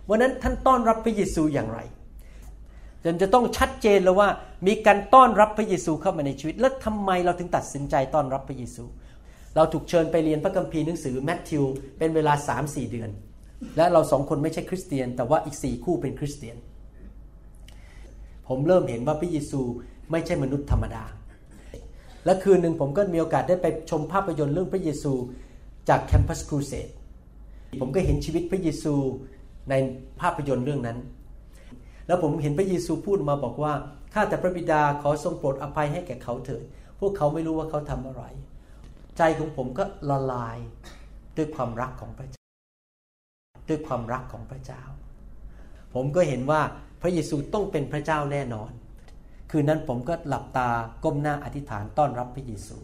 [0.09, 1.80] วันนั้นท่านต้อนรับพระเยซูอย่างไร
[3.05, 4.28] จนจะต้องชัดเจนแล้วว่า
[4.66, 8.84] มีการต้อนรับพระเยซูเข้ามาในชีวิต แล้วทำไมเราถึงตัดสินใจต้อนรับพระเยซู
[9.57, 11.64] เราถูกเชิญไปเรียนพระคัมภีร์หนังสือแมทธิว
[11.99, 13.11] เป็นเวลาสามสี่เดือน
[13.77, 16.57] และเราสองคนไม่ใช่คริสเตียน แต่ว่าอีกสี่คู่เป็นคริสเตียน
[18.49, 19.61] ผมเริ่มเห็นว่าพระเยซู
[20.11, 21.05] ไม่ใช่มนุษย์ธรรมดา
[22.25, 25.13] และคืนหนึ่งผมก็มีโอกาสได้ไปชมภาพยนตร์เรื่องพระเยซู
[25.89, 26.89] จากแคมปัสครูเซด
[27.81, 28.95] ผมก็เห็นชีวิตพระเยซู
[29.71, 29.75] ใน
[30.21, 30.99] ภาพยนตร์เรื่องนั้น
[32.07, 33.73] แล้วผมเห็นพระเยซูพูดมาบอกว่า
[34.15, 36.65] ข้าแต่พระบิดาขอทรงโปรดอภัยให้แก่เขาเถิด
[37.01, 38.23] พวกเขาไม่รู้ว่าเขาทำอะไร
[39.19, 40.59] ใจของผมก็ละลาย
[41.37, 42.38] ด้วยความรักของพระเจ้า
[43.69, 44.83] ด้วยความรักของพระเจ้า
[45.95, 46.61] ผมก็เห็นว่า
[47.03, 48.71] พระเยซูต้องเป็นพระเจ้าแน่นอน
[49.51, 50.69] คืนนั้นผมก็หลับตา
[51.05, 52.77] ก้มหน้าอธิษฐานต้อนรับพระเยซู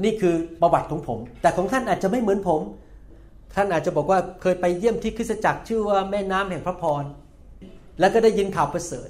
[0.00, 2.60] นี่คือประวัติของผม แต่ของท่านอาจจะไม่เหมือนผม
[3.54, 7.04] ท่านอาจจะบอกว่าเคยไปเยี่ยมที่คริสตจักรชื่อว่าแม่น้ำแห่งพระพร
[8.00, 9.08] แล้วก็ได้ยินข่าวประเสริฐ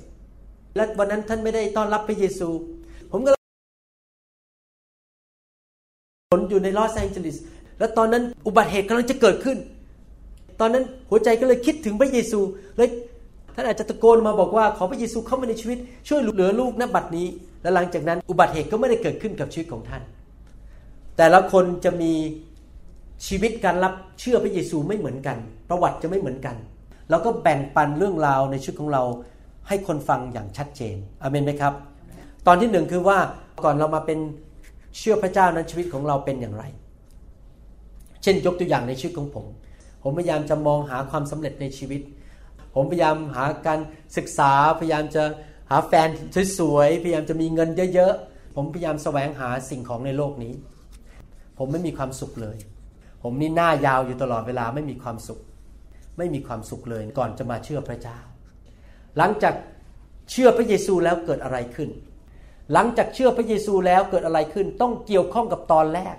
[0.76, 2.48] และวันนั้นท่านไม่ได้ต้อนรับพระเยซู
[3.10, 3.30] ผมก็
[6.30, 7.36] ผลอยู่ในลอสแองเจลิส
[7.78, 9.58] แล้วตอนนั้นอุบัติเหตุกำลังจะเกิดขึ้น
[10.62, 12.40] ตอนนั้นหัวใจก็เลยคิดถึงพระเยซู
[12.76, 12.90] เลย
[13.54, 17.26] ท่านอาจจะตะโกนมาบอกว่าขอพระเยซูเข้ามาในชีวิต ช่วยเหลือลูกณบัดนี้
[17.62, 20.02] และหลังจากนั้นอุบัติเหตุก็ไม่ได้เกิดขึ้นกับชีวิตของท่าน
[21.16, 22.12] แต่ละคนจะมี
[23.26, 25.36] ชีวิตการรับเชื่อพระเยซูไม่เหมือนกัน
[25.68, 26.56] ประวัติจะไม่เหมือนกัน
[27.10, 29.02] เราก็แบ่งปันเรื่องราวในชีวิตของเรา
[29.68, 31.74] ให้คนฟังอย่างชัดเจนอเมนไหมครับ
[32.46, 33.18] ตอนที่หนึ่งคือว่า
[33.64, 34.18] ก่อนเรามาเป็น
[34.98, 36.64] เชื่อพระเจ้านั้นชีวิตของเราเป็นอย่างไร
[38.22, 39.46] เช่นยกตัวอย่างในชีวิตของผม
[40.02, 42.02] ผมพยายามจะมองหาความสำเร็จในชีวิต
[42.74, 43.80] ผมพยายามหาการ
[44.16, 45.24] ศึกษา พยายามจะ
[45.70, 46.08] หาแฟน
[46.58, 50.54] สวยๆพยายามจะมีเงินเยอะๆ ผมพยายามแสวงหาสิ่งของในโลกนี้
[51.58, 52.56] ผมไม่มีความสุขเลย
[53.22, 55.40] ผมนี่หน้ายาวอยู่ตลอดเวลาไม่มีความสุข
[56.18, 58.18] ไม่มีความสุขเลยก่อนจะมาเชื่อพระเจ้า
[59.18, 59.54] หลังจาก
[60.30, 61.90] เชื่อพระเยซูแล้วเกิดอะไรขึ้น
[62.72, 66.16] หลังจากเชื่อพระเยซูแล้วเกิดอะไรขึ้น ต้องเกี่ยวข้องกับตอนแรก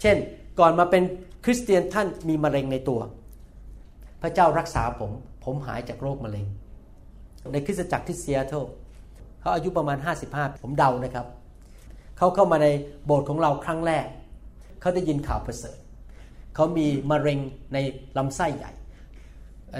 [0.00, 0.16] เช่น
[0.60, 1.02] ก่อนมาเป็น
[1.44, 3.00] คริสเตียนท่านมีมะเร็งในตัว
[4.22, 5.10] พระเจ้ารักษาผม
[5.44, 6.46] ผมหายจากโรคมะเร็ง
[7.52, 8.54] ในคริสตจักรที่เซียโต
[9.40, 9.98] เขาอายุประมาณ
[10.30, 11.26] 55 ผมเดานะครับ
[12.18, 12.68] เขาเข้ามาใน
[13.04, 14.06] โบสถ์ของเราครั้งแรก
[14.80, 15.78] เขาได้ยินข่าวประเสริฐ
[16.54, 17.38] เขามีมะเร็ง
[17.72, 17.78] ใน
[18.18, 18.72] ลำไส้ใหญ่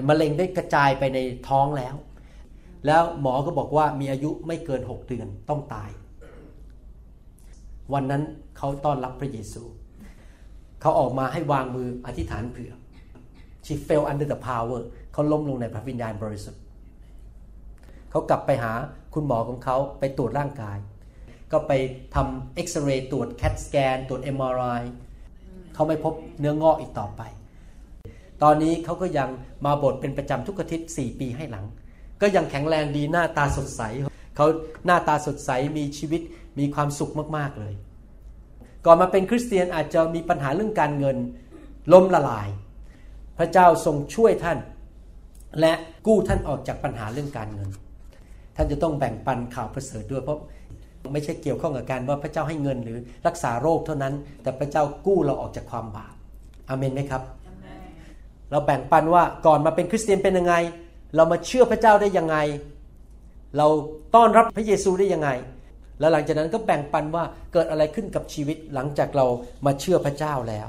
[0.09, 1.95] มะเร็งได้กระจายไปในท้องแล้ว
[2.87, 5.91] แล้วหมอก็บอกว่ามีอายุไม่เกินหกเดือนต้องตาย
[7.93, 8.23] วันนั้น
[8.59, 9.63] เขาต้อนรับพระเยซู
[10.81, 12.73] เขาออกมาให้วางมืออธิษฐานเผื่อ
[13.65, 14.81] she fell under the power
[15.13, 16.63] เขาล้มลงในพระวิญญาณบริสุทธิ์
[18.11, 18.73] เขากลับไปหา
[19.15, 20.79] คุณหมอของเขาไปตรวจร่างกาย
[21.53, 21.73] ก็ไป
[22.15, 24.83] ทำเอ็กซเรย์ตรวจแคทสแกนตรวจ MRI
[25.75, 27.23] เขาไม่พบเนื้องอกอีกต่อไป
[28.43, 29.29] ตอนนี้เขาก็ยัง
[29.67, 31.65] มาบทเป็นประจำทุกอาทิตย์ 4 ปีให้หลัง
[32.21, 33.83] ก็ยังแข็งแรงดีหน้าตาสดใส
[34.37, 34.47] เขา
[34.87, 36.21] หน้าตาสดใสมีชีวิต
[36.59, 37.75] มีความสุขมาก ๆ เลย
[38.87, 41.17] ก่อนมาเป็นคริสเตียนอาจจะมีปัญหาเรื่องการเงิน
[41.93, 42.49] ล้มละลาย
[43.39, 44.59] พระเจ้าทรงช่วยท่าน
[45.61, 45.73] และ
[46.07, 47.71] กู้ท่านออกจากปัญหาเรื่องการเงิน
[48.57, 50.39] ท่านจะต้องแบ่งปันข่าวประเสริฐด้วยเพราะ
[51.13, 56.15] ไม่ใช่เกี่ยวข้องกับการว่าพระเจ้าให้เงินหรือรักษาโรคเท่านั้น แต่พระเจ้ากู้เราออกจากความบาป
[56.69, 57.23] อเมนไหมครับ
[58.51, 60.55] เราแบ่งปันว่าก่อนมาเป็นคริสเตียนเป็นยังไง
[61.17, 62.37] เรามาเชื่อพระเจ้าได้ยังไง
[63.57, 63.67] เรา
[64.15, 65.29] ต้อนรับพระเยซูได้ยังไง
[66.01, 69.27] แล้วหลังจากนั้นก็แบ่งปันว่าเกิดอะไรขึ้นกับชีวิตหลังจากเรา
[69.67, 70.69] มาเชื่อพระเจ้าแล้ว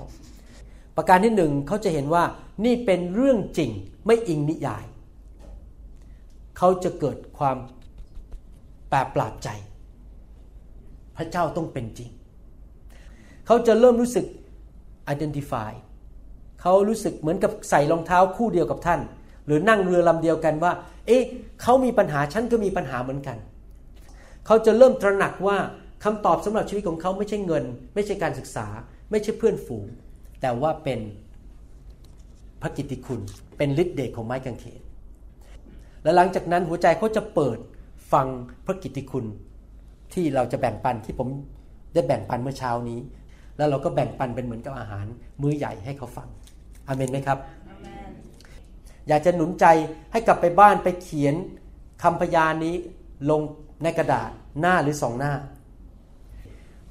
[0.97, 2.23] ประการที่หนึ่งเขาจะเห็นว่า
[2.65, 3.71] นี่เป็นเรื่องจริง
[4.05, 4.85] ไม่อิงนิยาย
[6.57, 7.57] เขาจะเกิดความ
[8.89, 9.49] แปลกปราบใจ
[11.17, 12.09] พระเจ้าต้องเป็นจริง
[13.45, 14.25] เขาจะเริ่มรู้สึก
[15.13, 15.71] identify
[16.61, 18.99] เขารู้สึกเหมือนกับใส่รองเท้าคู่เดียวกับท่าน
[19.45, 20.71] หรือนั่งเรือลำเดียวกันว่า
[21.07, 21.23] เอ๊ะ
[21.61, 23.37] เขามีปัญหาฉันก็มีปัญหาเหมือนกัน
[24.49, 25.57] เขาจะเริ่มตระหนักว่า
[26.03, 27.63] คำตอบสำหรับชีวิตของเขาไม่ใช่เงิน
[27.95, 28.67] ไม่ใช่การศึกษา
[29.11, 29.85] ไม่ใช่เพื่อนฝูง
[30.41, 30.99] แต่ว่าเป็น
[32.61, 33.21] พระกิตติคุณ
[33.57, 34.81] เป็นฤทธิ์เดชของไม้กางเขน
[36.03, 37.57] และหลังจากนั้นหัวใจเขาจะเปิด
[38.13, 38.27] ฟัง
[38.65, 39.25] พระกิตติคุณ
[40.13, 41.27] ที่เราจะแบ่งปันที่ผม
[41.93, 42.99] ได้แบ่งปันเมื่อเช้านี้
[43.57, 45.05] แล้วเราก็แบ่งปันเป็นเหมือนกับอาหาร
[45.41, 46.27] มื้อใหญ่ให้เขาฟัง
[46.87, 47.37] อเมนไหมครับ
[49.07, 49.65] อยากจะหนุนใจ
[50.11, 51.35] ให้กลับไปบ้านไปเขียน
[52.03, 52.75] คำพยานนี้
[53.29, 53.41] ลง
[53.83, 55.33] ในกระดาษหน้าหรือสองหน้า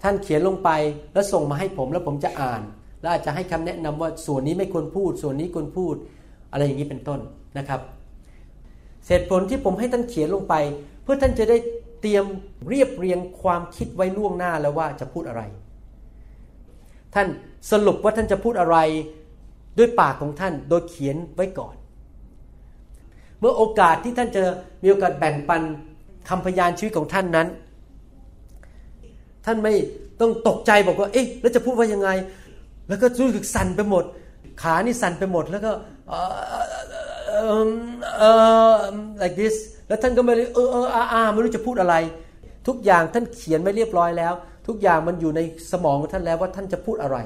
[0.03, 0.70] ท่านเขียนลงไป
[1.12, 2.62] แล้วส่งมาให้ผมแล้วผมจะอ่าน
[3.01, 5.95] แล้วอาจจะให้คำแนะนำว่าส่วนนี้ไม่ควรพูด ส่วนนี้ควรพูด
[6.53, 7.20] อะไรอย่างนี้เป็นต้น
[7.59, 7.81] นะครับ
[9.07, 10.55] เหตุผลที่ผมให้ท่านเขียนลงไป
[11.03, 11.57] เพื่อท่านจะได้
[12.01, 12.24] เตรียม
[12.68, 15.43] เรียบเรียงความคิดไว้ล่วงหน้าแล้วว่าจะพูดอะไร
[17.14, 17.26] ท่าน
[17.70, 18.76] สรุปว่าท่านจะพูดอะไร
[19.79, 21.74] ด้วยปากของท่านโดยเขียนไว้ก่อน
[23.39, 24.43] เมื่อโอกาสที่ท่านจะ
[24.83, 25.62] มีโอกาสแบ่งปัน
[26.29, 27.47] คำพยานชีวิตของท่านนั้น
[29.47, 29.74] ท่านไม่
[30.20, 32.11] ต้องตกใจบอกว่า เอ๊ะแล้วจะพูดว่ายังไง
[32.89, 34.05] แล้วก็รู้สึกสั่นไปหมด
[34.62, 35.72] ขานี่สั่นไปหมดแล้วก็
[39.20, 39.57] like this
[39.89, 41.95] แล้วท่านก็ไม่ได้เออเอออาอาไม่รู้จะพูดอะไร
[42.68, 44.33] ทุกอย่างท่านเขียนไม่เรียบร้อยแล้ว
[44.66, 45.41] ทุกอย่างมันอยู่ใน
[45.72, 47.18] สมองของท่านแล้วว่าท่านจะพูดอะไร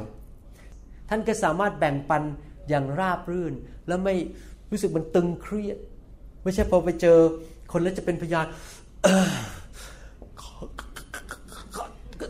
[1.09, 2.23] ท่านก็สามารถแบ่งปัน
[2.69, 3.53] อย่างราบรื่น
[3.89, 4.15] แล้วไม่
[4.71, 5.79] รู้สึกมันตึงเครียด
[6.43, 7.19] ไม่ใช่พอไปเจอ
[7.73, 8.47] คนแล้วจะเป็นพยาน
[10.41, 10.55] ขอ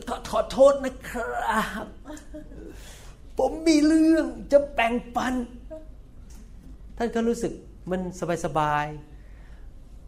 [0.08, 1.86] ขอขอโทษนะครับ
[3.38, 5.34] ผมมีเรื่องจะแบ่งปัน
[6.96, 7.52] ท่านก็รู้สึก
[7.90, 8.00] มัน
[8.44, 8.86] สบาย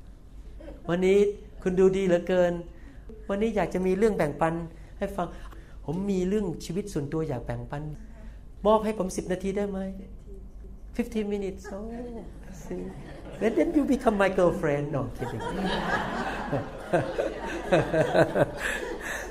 [0.05, 1.19] ๆ วันนี้
[1.63, 2.53] คุณดูดีเหลือเกิน
[3.29, 4.55] วันนี้อยากจะมีเรื่องแบ่งปัน
[4.99, 5.27] ให้ฟัง
[5.85, 7.83] ผมมีเรื่องชีวิตส่วนตัวอยากแบ่งปัน
[8.67, 9.79] มอบให้ผมสิบนาทีได้ไหม
[10.97, 11.79] 15 minutes so
[12.65, 12.85] see
[13.43, 15.43] and then you become my girlfriend no kidding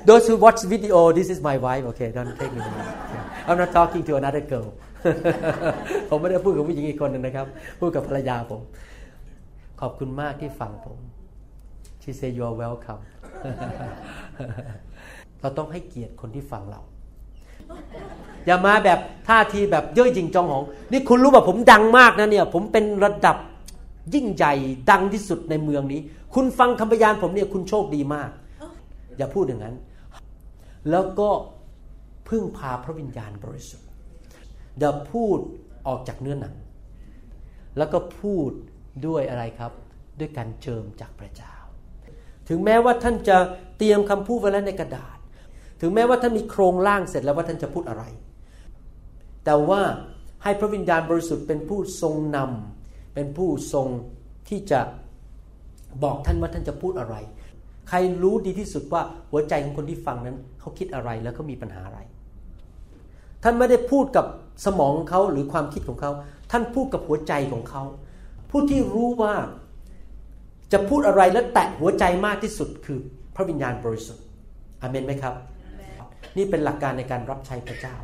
[0.08, 2.62] those who watch video this is my wife okay don't take me
[3.46, 4.68] I'm not talking to another girl
[6.08, 7.46] ผมไม่ได้พูดกับผู้หญิงอีกคนนึงนะครับ
[7.80, 8.60] พูดกับภรรยาผม
[9.80, 10.98] ขอบคุณมากที่ฟังผม
[12.02, 13.02] She say you are welcome
[15.40, 16.80] เราต้องให้เกียรติคนที่ฟังเรา
[18.46, 18.98] อย่ามาแบบ
[19.28, 23.36] ท่าทีแบบเย่อหยิ่งจองหอง นี่คุณรู้ป่ะผมดังมากนะเนี่ย ผมเป็นระดับ
[24.14, 24.54] ยิ่งใหญ่
[24.90, 26.00] ดังที่สุดในเมืองนี้
[26.34, 28.30] คุณฟังคำพยานผมเนี่ยคุณโชคดีมาก
[29.16, 29.76] อย่าพูดอย่างนั้น
[30.90, 31.28] แล้วก็
[32.28, 33.88] พึ่งพาพระวิญญาณบริสุทธิ์
[34.78, 35.38] อย่าพูด
[35.86, 36.54] ออกจากเนื้อหนัง
[37.78, 38.50] แล้วก็พูด
[39.06, 39.72] ด้วยอะไรครับ
[40.18, 41.54] ด้วยการเจิมจากพระเจ้า
[42.48, 43.36] ถึงแม้ว่าท่านจะ
[43.78, 45.18] เตรียมคำพูดไว้แล้วในกระดาษ
[45.80, 48.04] ถึงแม้ว่าท่านมีโครงร่างเสร็จแล้วว่าท่านจะพูดอะไร
[49.44, 49.80] แต่ว่า
[50.42, 52.73] ให้พระวิญญาณบริสุทธิ์เป็นผู้ทรงนำ
[53.14, 53.88] เป็นผู้ทรง
[54.48, 54.80] ที่จะ
[56.04, 57.16] บอกท่านว่าท่านจะพูดอะไร
[57.88, 61.98] ใครรู้ดีที่สุดว่าหัวใจของคนที่ฟังนั้นเขาคิดอะไรแล้วเขามีปัญหาอะไร
[63.42, 64.26] ท่านไม่ได้พูดกับ
[64.66, 66.10] สมองของเขาหรือความคิดของเขา
[66.50, 67.82] ท่านพูดกับหัวใจของเขา
[68.50, 69.34] ผู้ที่รู้ว่า
[70.72, 72.98] จะพูดอะไรและแตะหัวใจมากที่สุดคือ
[73.34, 74.24] พระวิญญาณบริสุทธิ์
[74.80, 75.34] อเมนไหมครับ
[76.36, 77.96] นี่เป็นหลักการในการรับใช้พระเจ้า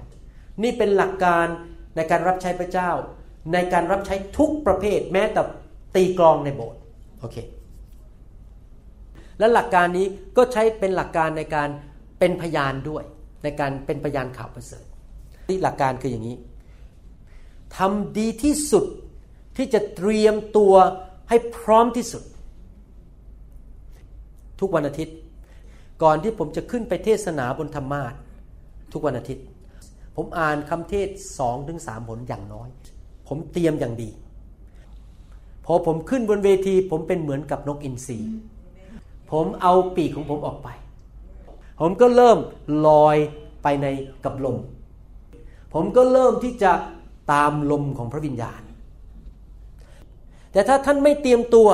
[0.62, 1.46] นี่เป็นหลักการ
[1.96, 2.90] ในการรับใช้พระเจ้า
[3.52, 5.42] ในการรับใช้ทุกประเภทแม้แต่
[5.94, 6.80] ตีกลองในโบสถ์
[7.20, 7.36] โอเค
[9.38, 11.68] และหลักการนี้ก็ใช้เป็นหลักการในการ
[12.18, 13.04] เป็นพยานด้วย
[13.42, 14.84] ในการเป็นพยานข่าวประเสริฐ
[15.48, 16.36] ที่หลักการคืออย่างนี้
[17.76, 18.84] ทำดีที่สุด
[19.56, 20.74] ที่จะเตรียมตัว
[21.28, 22.22] ให้พร้อมที่สุด
[24.60, 25.16] ทุกวันอาทิตย์
[26.02, 28.12] ก่อนที่ผมจะขึ้นไปเทศนาบนธรรมาท
[28.92, 29.44] ทุกวันอาทิตย์
[30.16, 32.68] ผมอ่านคำเทศสองถึงสามผลอย่างน้อย
[33.32, 34.10] ผมเตรียมอย่างดี
[35.66, 38.18] พอผมขึ้นบนเวที ผมเป็นเหมือนกับนกอินทรี
[39.30, 40.68] ผมเอาปีกของผมออกไป
[41.80, 42.38] ผมก็เริ่ม
[42.86, 43.16] ลอย
[43.62, 43.86] ไปใน
[44.24, 44.56] กับลม
[45.74, 46.72] ผมก็เริ่มที่จะ
[47.32, 48.62] ตามลมของพระวิญญาณ
[50.52, 51.68] แต่ถ้าท่านไม่เตรียมตัว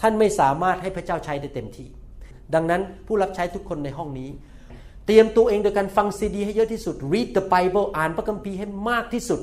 [0.00, 1.88] ท่านไม่สามารถให้พระเจ้าใช้ได้เต็มที่
[2.54, 4.30] ดังนั้นผู้รับใช้ทุกคนในห้องนี้
[5.06, 9.40] เตรียมตัวเองโดยการฟังซีดีให้เยอะที่สุด read the Bible อ่านพระคัมภีร์ให้มากที่สุด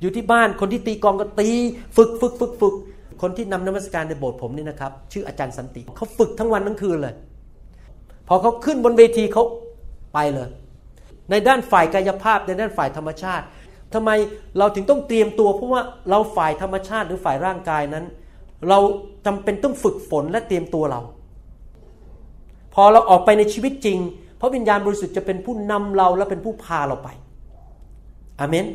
[0.00, 1.48] อยู่ที่บ้านคนที่ตีกองก็ตี
[1.96, 2.74] ฝึกฝึกฝึกฝึก
[3.22, 7.14] คนที่นำนมัสการในโบสถ์ผมนี่นะครับ ชื่ออาจารย์สันติเขาฝึกทั้งวันทั้งคืนเลย
[8.28, 9.44] พอเขาขึ้นบนเวทีเขา
[10.14, 10.48] ไปเลย
[11.30, 13.44] ในด้านฝ่ายกายภาพในด้านฝ่ายธรรมชาติ
[13.94, 14.10] ทำไม
[14.58, 18.04] เราถึงต้องเตรียมตัว เพราะว่าเราฝ่ายธรรมชาติหรือฝ่ายร่างกายนั้น
[18.68, 18.78] เรา
[19.26, 21.00] จำเป็นต้องฝึกฝนและเตรียมตัวเรา
[22.74, 23.98] พอเราออกไปในชีวิตจริง
[24.40, 27.08] พระวิญญาณบริสุทธิ์จะเป็นผู้นำเราและเป็นผู้พาเราไป
[28.40, 28.66] อเมน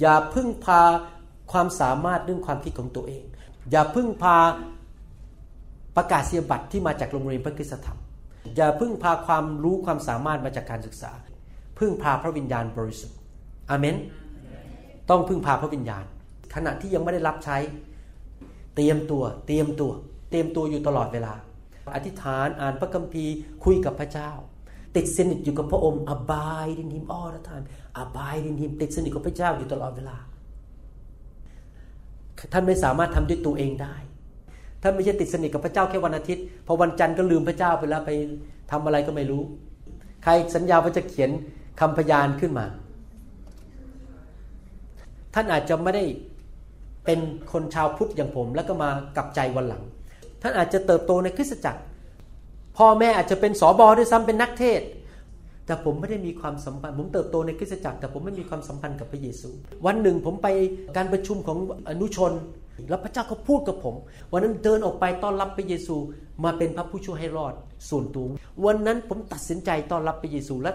[0.00, 0.80] อย่าพึ่งพา
[1.52, 3.24] ความสามารถเรื่องความคิดของตัวเอง
[3.70, 4.36] อย่าพึ่งพา
[5.96, 7.98] ประกาศเสียบัตรที่มาจากโรงเรียนพระคุณธรรม
[8.56, 11.12] อย่าพึ่งพาความรู้ความสามารถมาจากการศึกษา
[11.78, 13.18] พึ่งพาพระวิญญาณบริสุทธิ์
[13.70, 13.96] อเมน
[15.10, 16.04] ต้องพึ่งพาพระวิญญาณ
[16.54, 17.56] ขณะที่ยังไม่ได้รับใช้
[18.74, 19.92] เตรียมตัว เตรียมตัว
[20.30, 21.34] เตรียมตัวอยู่ตลอดเวลา
[21.96, 23.34] อธิษฐานอ่านพระคัมภีร์
[23.64, 24.30] คุยกับพระเจ้า
[24.96, 27.64] ติดสนิทอยู่กับพระองค์ abide in him all the time
[28.02, 30.16] abide in him ติดสนิทกับพระเจ้าอยู่ตลอดเวลา
[32.52, 33.94] ท่านไม่สามารถทำด้วยตัวเองได้
[34.82, 38.10] ท่านไม่ใช่ติดสนิทกับพระเจ้าแค่วันอาทิตย์ พอวันจันทร์ก็ลืมพระเจ้าไปแล้วไป
[38.70, 39.42] ทำอะไรก็ไม่รู้
[40.22, 41.30] ใครสัญญาว่าจะเขียน
[41.80, 42.66] คำพยานขึ้นมา
[45.34, 46.04] ท่านอาจจะไม่ได้
[47.04, 47.20] เป็น
[47.52, 49.82] คนชาวพุทธอย่างผม แล้วก็มากลับใจวันหลัง
[50.42, 51.82] ท่านอาจจะเติบโตในคริสตจักร
[52.78, 54.80] พ่อแม่อาจจะเป็นสอบอด้วยซ้ำเป็นนักเทศ
[55.66, 59.48] แต่ผมไม่ได้มีความสัมพันธ์ ผมเติบโตในคริสตจักร แต่ผมไม่มีความสัมพันธ์กับพระเยซู
[59.86, 60.48] วันหนึ่งผมไป
[60.96, 61.58] การประชุมของ
[61.88, 62.32] อนุชน
[62.88, 63.94] แล้วพระเจ้าก็พูดกับผม
[64.32, 65.96] วันนั้นเดินออกไปต้อนรับพระเยซู
[66.44, 67.54] มาเป็นพระผู้ช่วยให้รอด
[67.90, 68.26] ส่วนตัว
[68.66, 70.72] วันนั้นผมตัดสินใจต้อนรับพระเยซูและ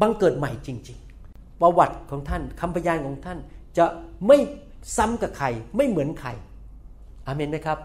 [0.00, 0.98] บังเกิดใหม่จริง
[1.30, 3.38] ๆ ประวัติของท่านคำพยานของท่าน
[3.78, 3.86] จะ
[4.26, 4.38] ไม่
[4.96, 6.30] ซ้ำกับใครไม่เหมือนใคร
[7.26, 7.78] อเมนไหมครับ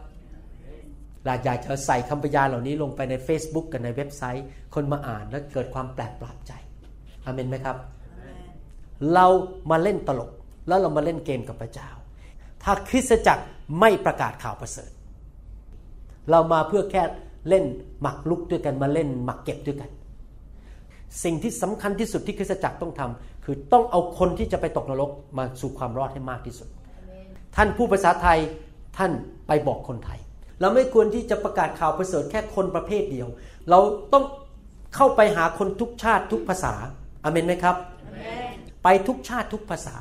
[1.26, 6.52] หลากอยากจะใส่คำพยานเหล่านี้ลงไปใน Facebook กันในเว็บไซต์ คนมาอ่านแล้วเกิดความแปลกปราบใจ
[7.26, 7.78] อเมนไหมครับ
[9.14, 9.26] เรา
[9.72, 10.32] มาเล่นตลก
[10.68, 11.90] แล้วเรามาเล่นเกมกับพระเจ้า
[12.64, 13.46] ถ้าคริสตจักร
[13.80, 14.92] ไม่ประกาศข่าวประเสริฐ
[16.32, 17.04] เรามาเพื่อแค่
[17.50, 17.66] เล่น
[18.02, 19.90] หมักลุกด้วยกันมาเล่นหมักเก็บด้วยกัน
[21.24, 26.68] สิ่งที่สำคัญที่สุดที่คริสตจักรต้องทำคือต้องเอาคนที่จะไปตกนรกมาสู่ความรอดให้มากที่สุด
[27.56, 28.40] ท่านผู้ภาษาไทย
[28.98, 29.12] ท่าน
[29.48, 30.20] ไปบอกคนไทย
[30.60, 33.28] เราไม่ควรที่จะประกาศข่าวประเสริฐแค่คนประเภทเดียว
[33.70, 33.80] เรา
[34.14, 34.24] ต้อง
[34.96, 36.74] เข้าไปหาคนทุกชาติทุกภาษา
[37.24, 37.76] อเมนไหมครับ
[38.84, 39.96] ไปทุกชาติทุกภาษา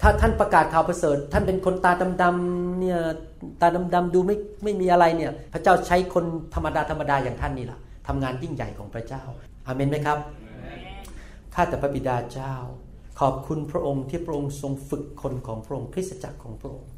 [0.00, 2.98] ถ้าท่านประกาศข่าวประเสริฐ ท่านเป็นคนตาดำๆเนี่ย
[3.60, 6.24] ตาดำๆดูไม่ไม่มีอะไรเนี่ย พระเจ้าใช้คน
[6.54, 9.22] ธรรมดาธรรมดาอย่างท่านนี่แหละทำงานยิ่งใหญ่ของพระเจ้า
[9.66, 10.18] อเมนไหมครับ
[11.54, 12.54] ข้าแต่พระบิดาเจ้า
[13.20, 16.88] ขอบคุณพระองค์ที่พระองค์ทรงฝึกคนของพระองค์คริสตจักรของพระองค์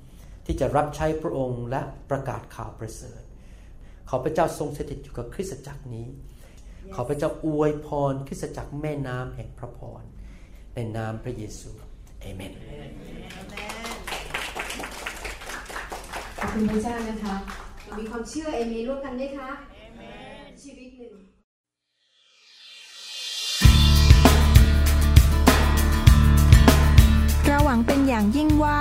[0.46, 1.80] ที่จะรับใช้พระองค์และ
[2.10, 3.22] ประกาศข่าวประเสริฐ
[4.08, 6.06] ขอพระเจ้าทรงสถิตอยู่กับคริสตจักรนี้
[6.94, 10.02] ขอพระเจ้าอวยพรคริสตจักรแม่น้ำแห่งพระพร
[10.74, 11.70] ในนามพระเยซู
[12.20, 12.52] เอเมน
[16.38, 17.34] ขอบคุณพระเจ้านะคะ
[17.84, 19.50] เรามีความเชื่อเอเมนร่วมกันไหมคะ
[20.62, 21.14] ชีวิตหนึ่ง
[27.46, 28.80] เราหวังเป็นอย่างยิ่งว่า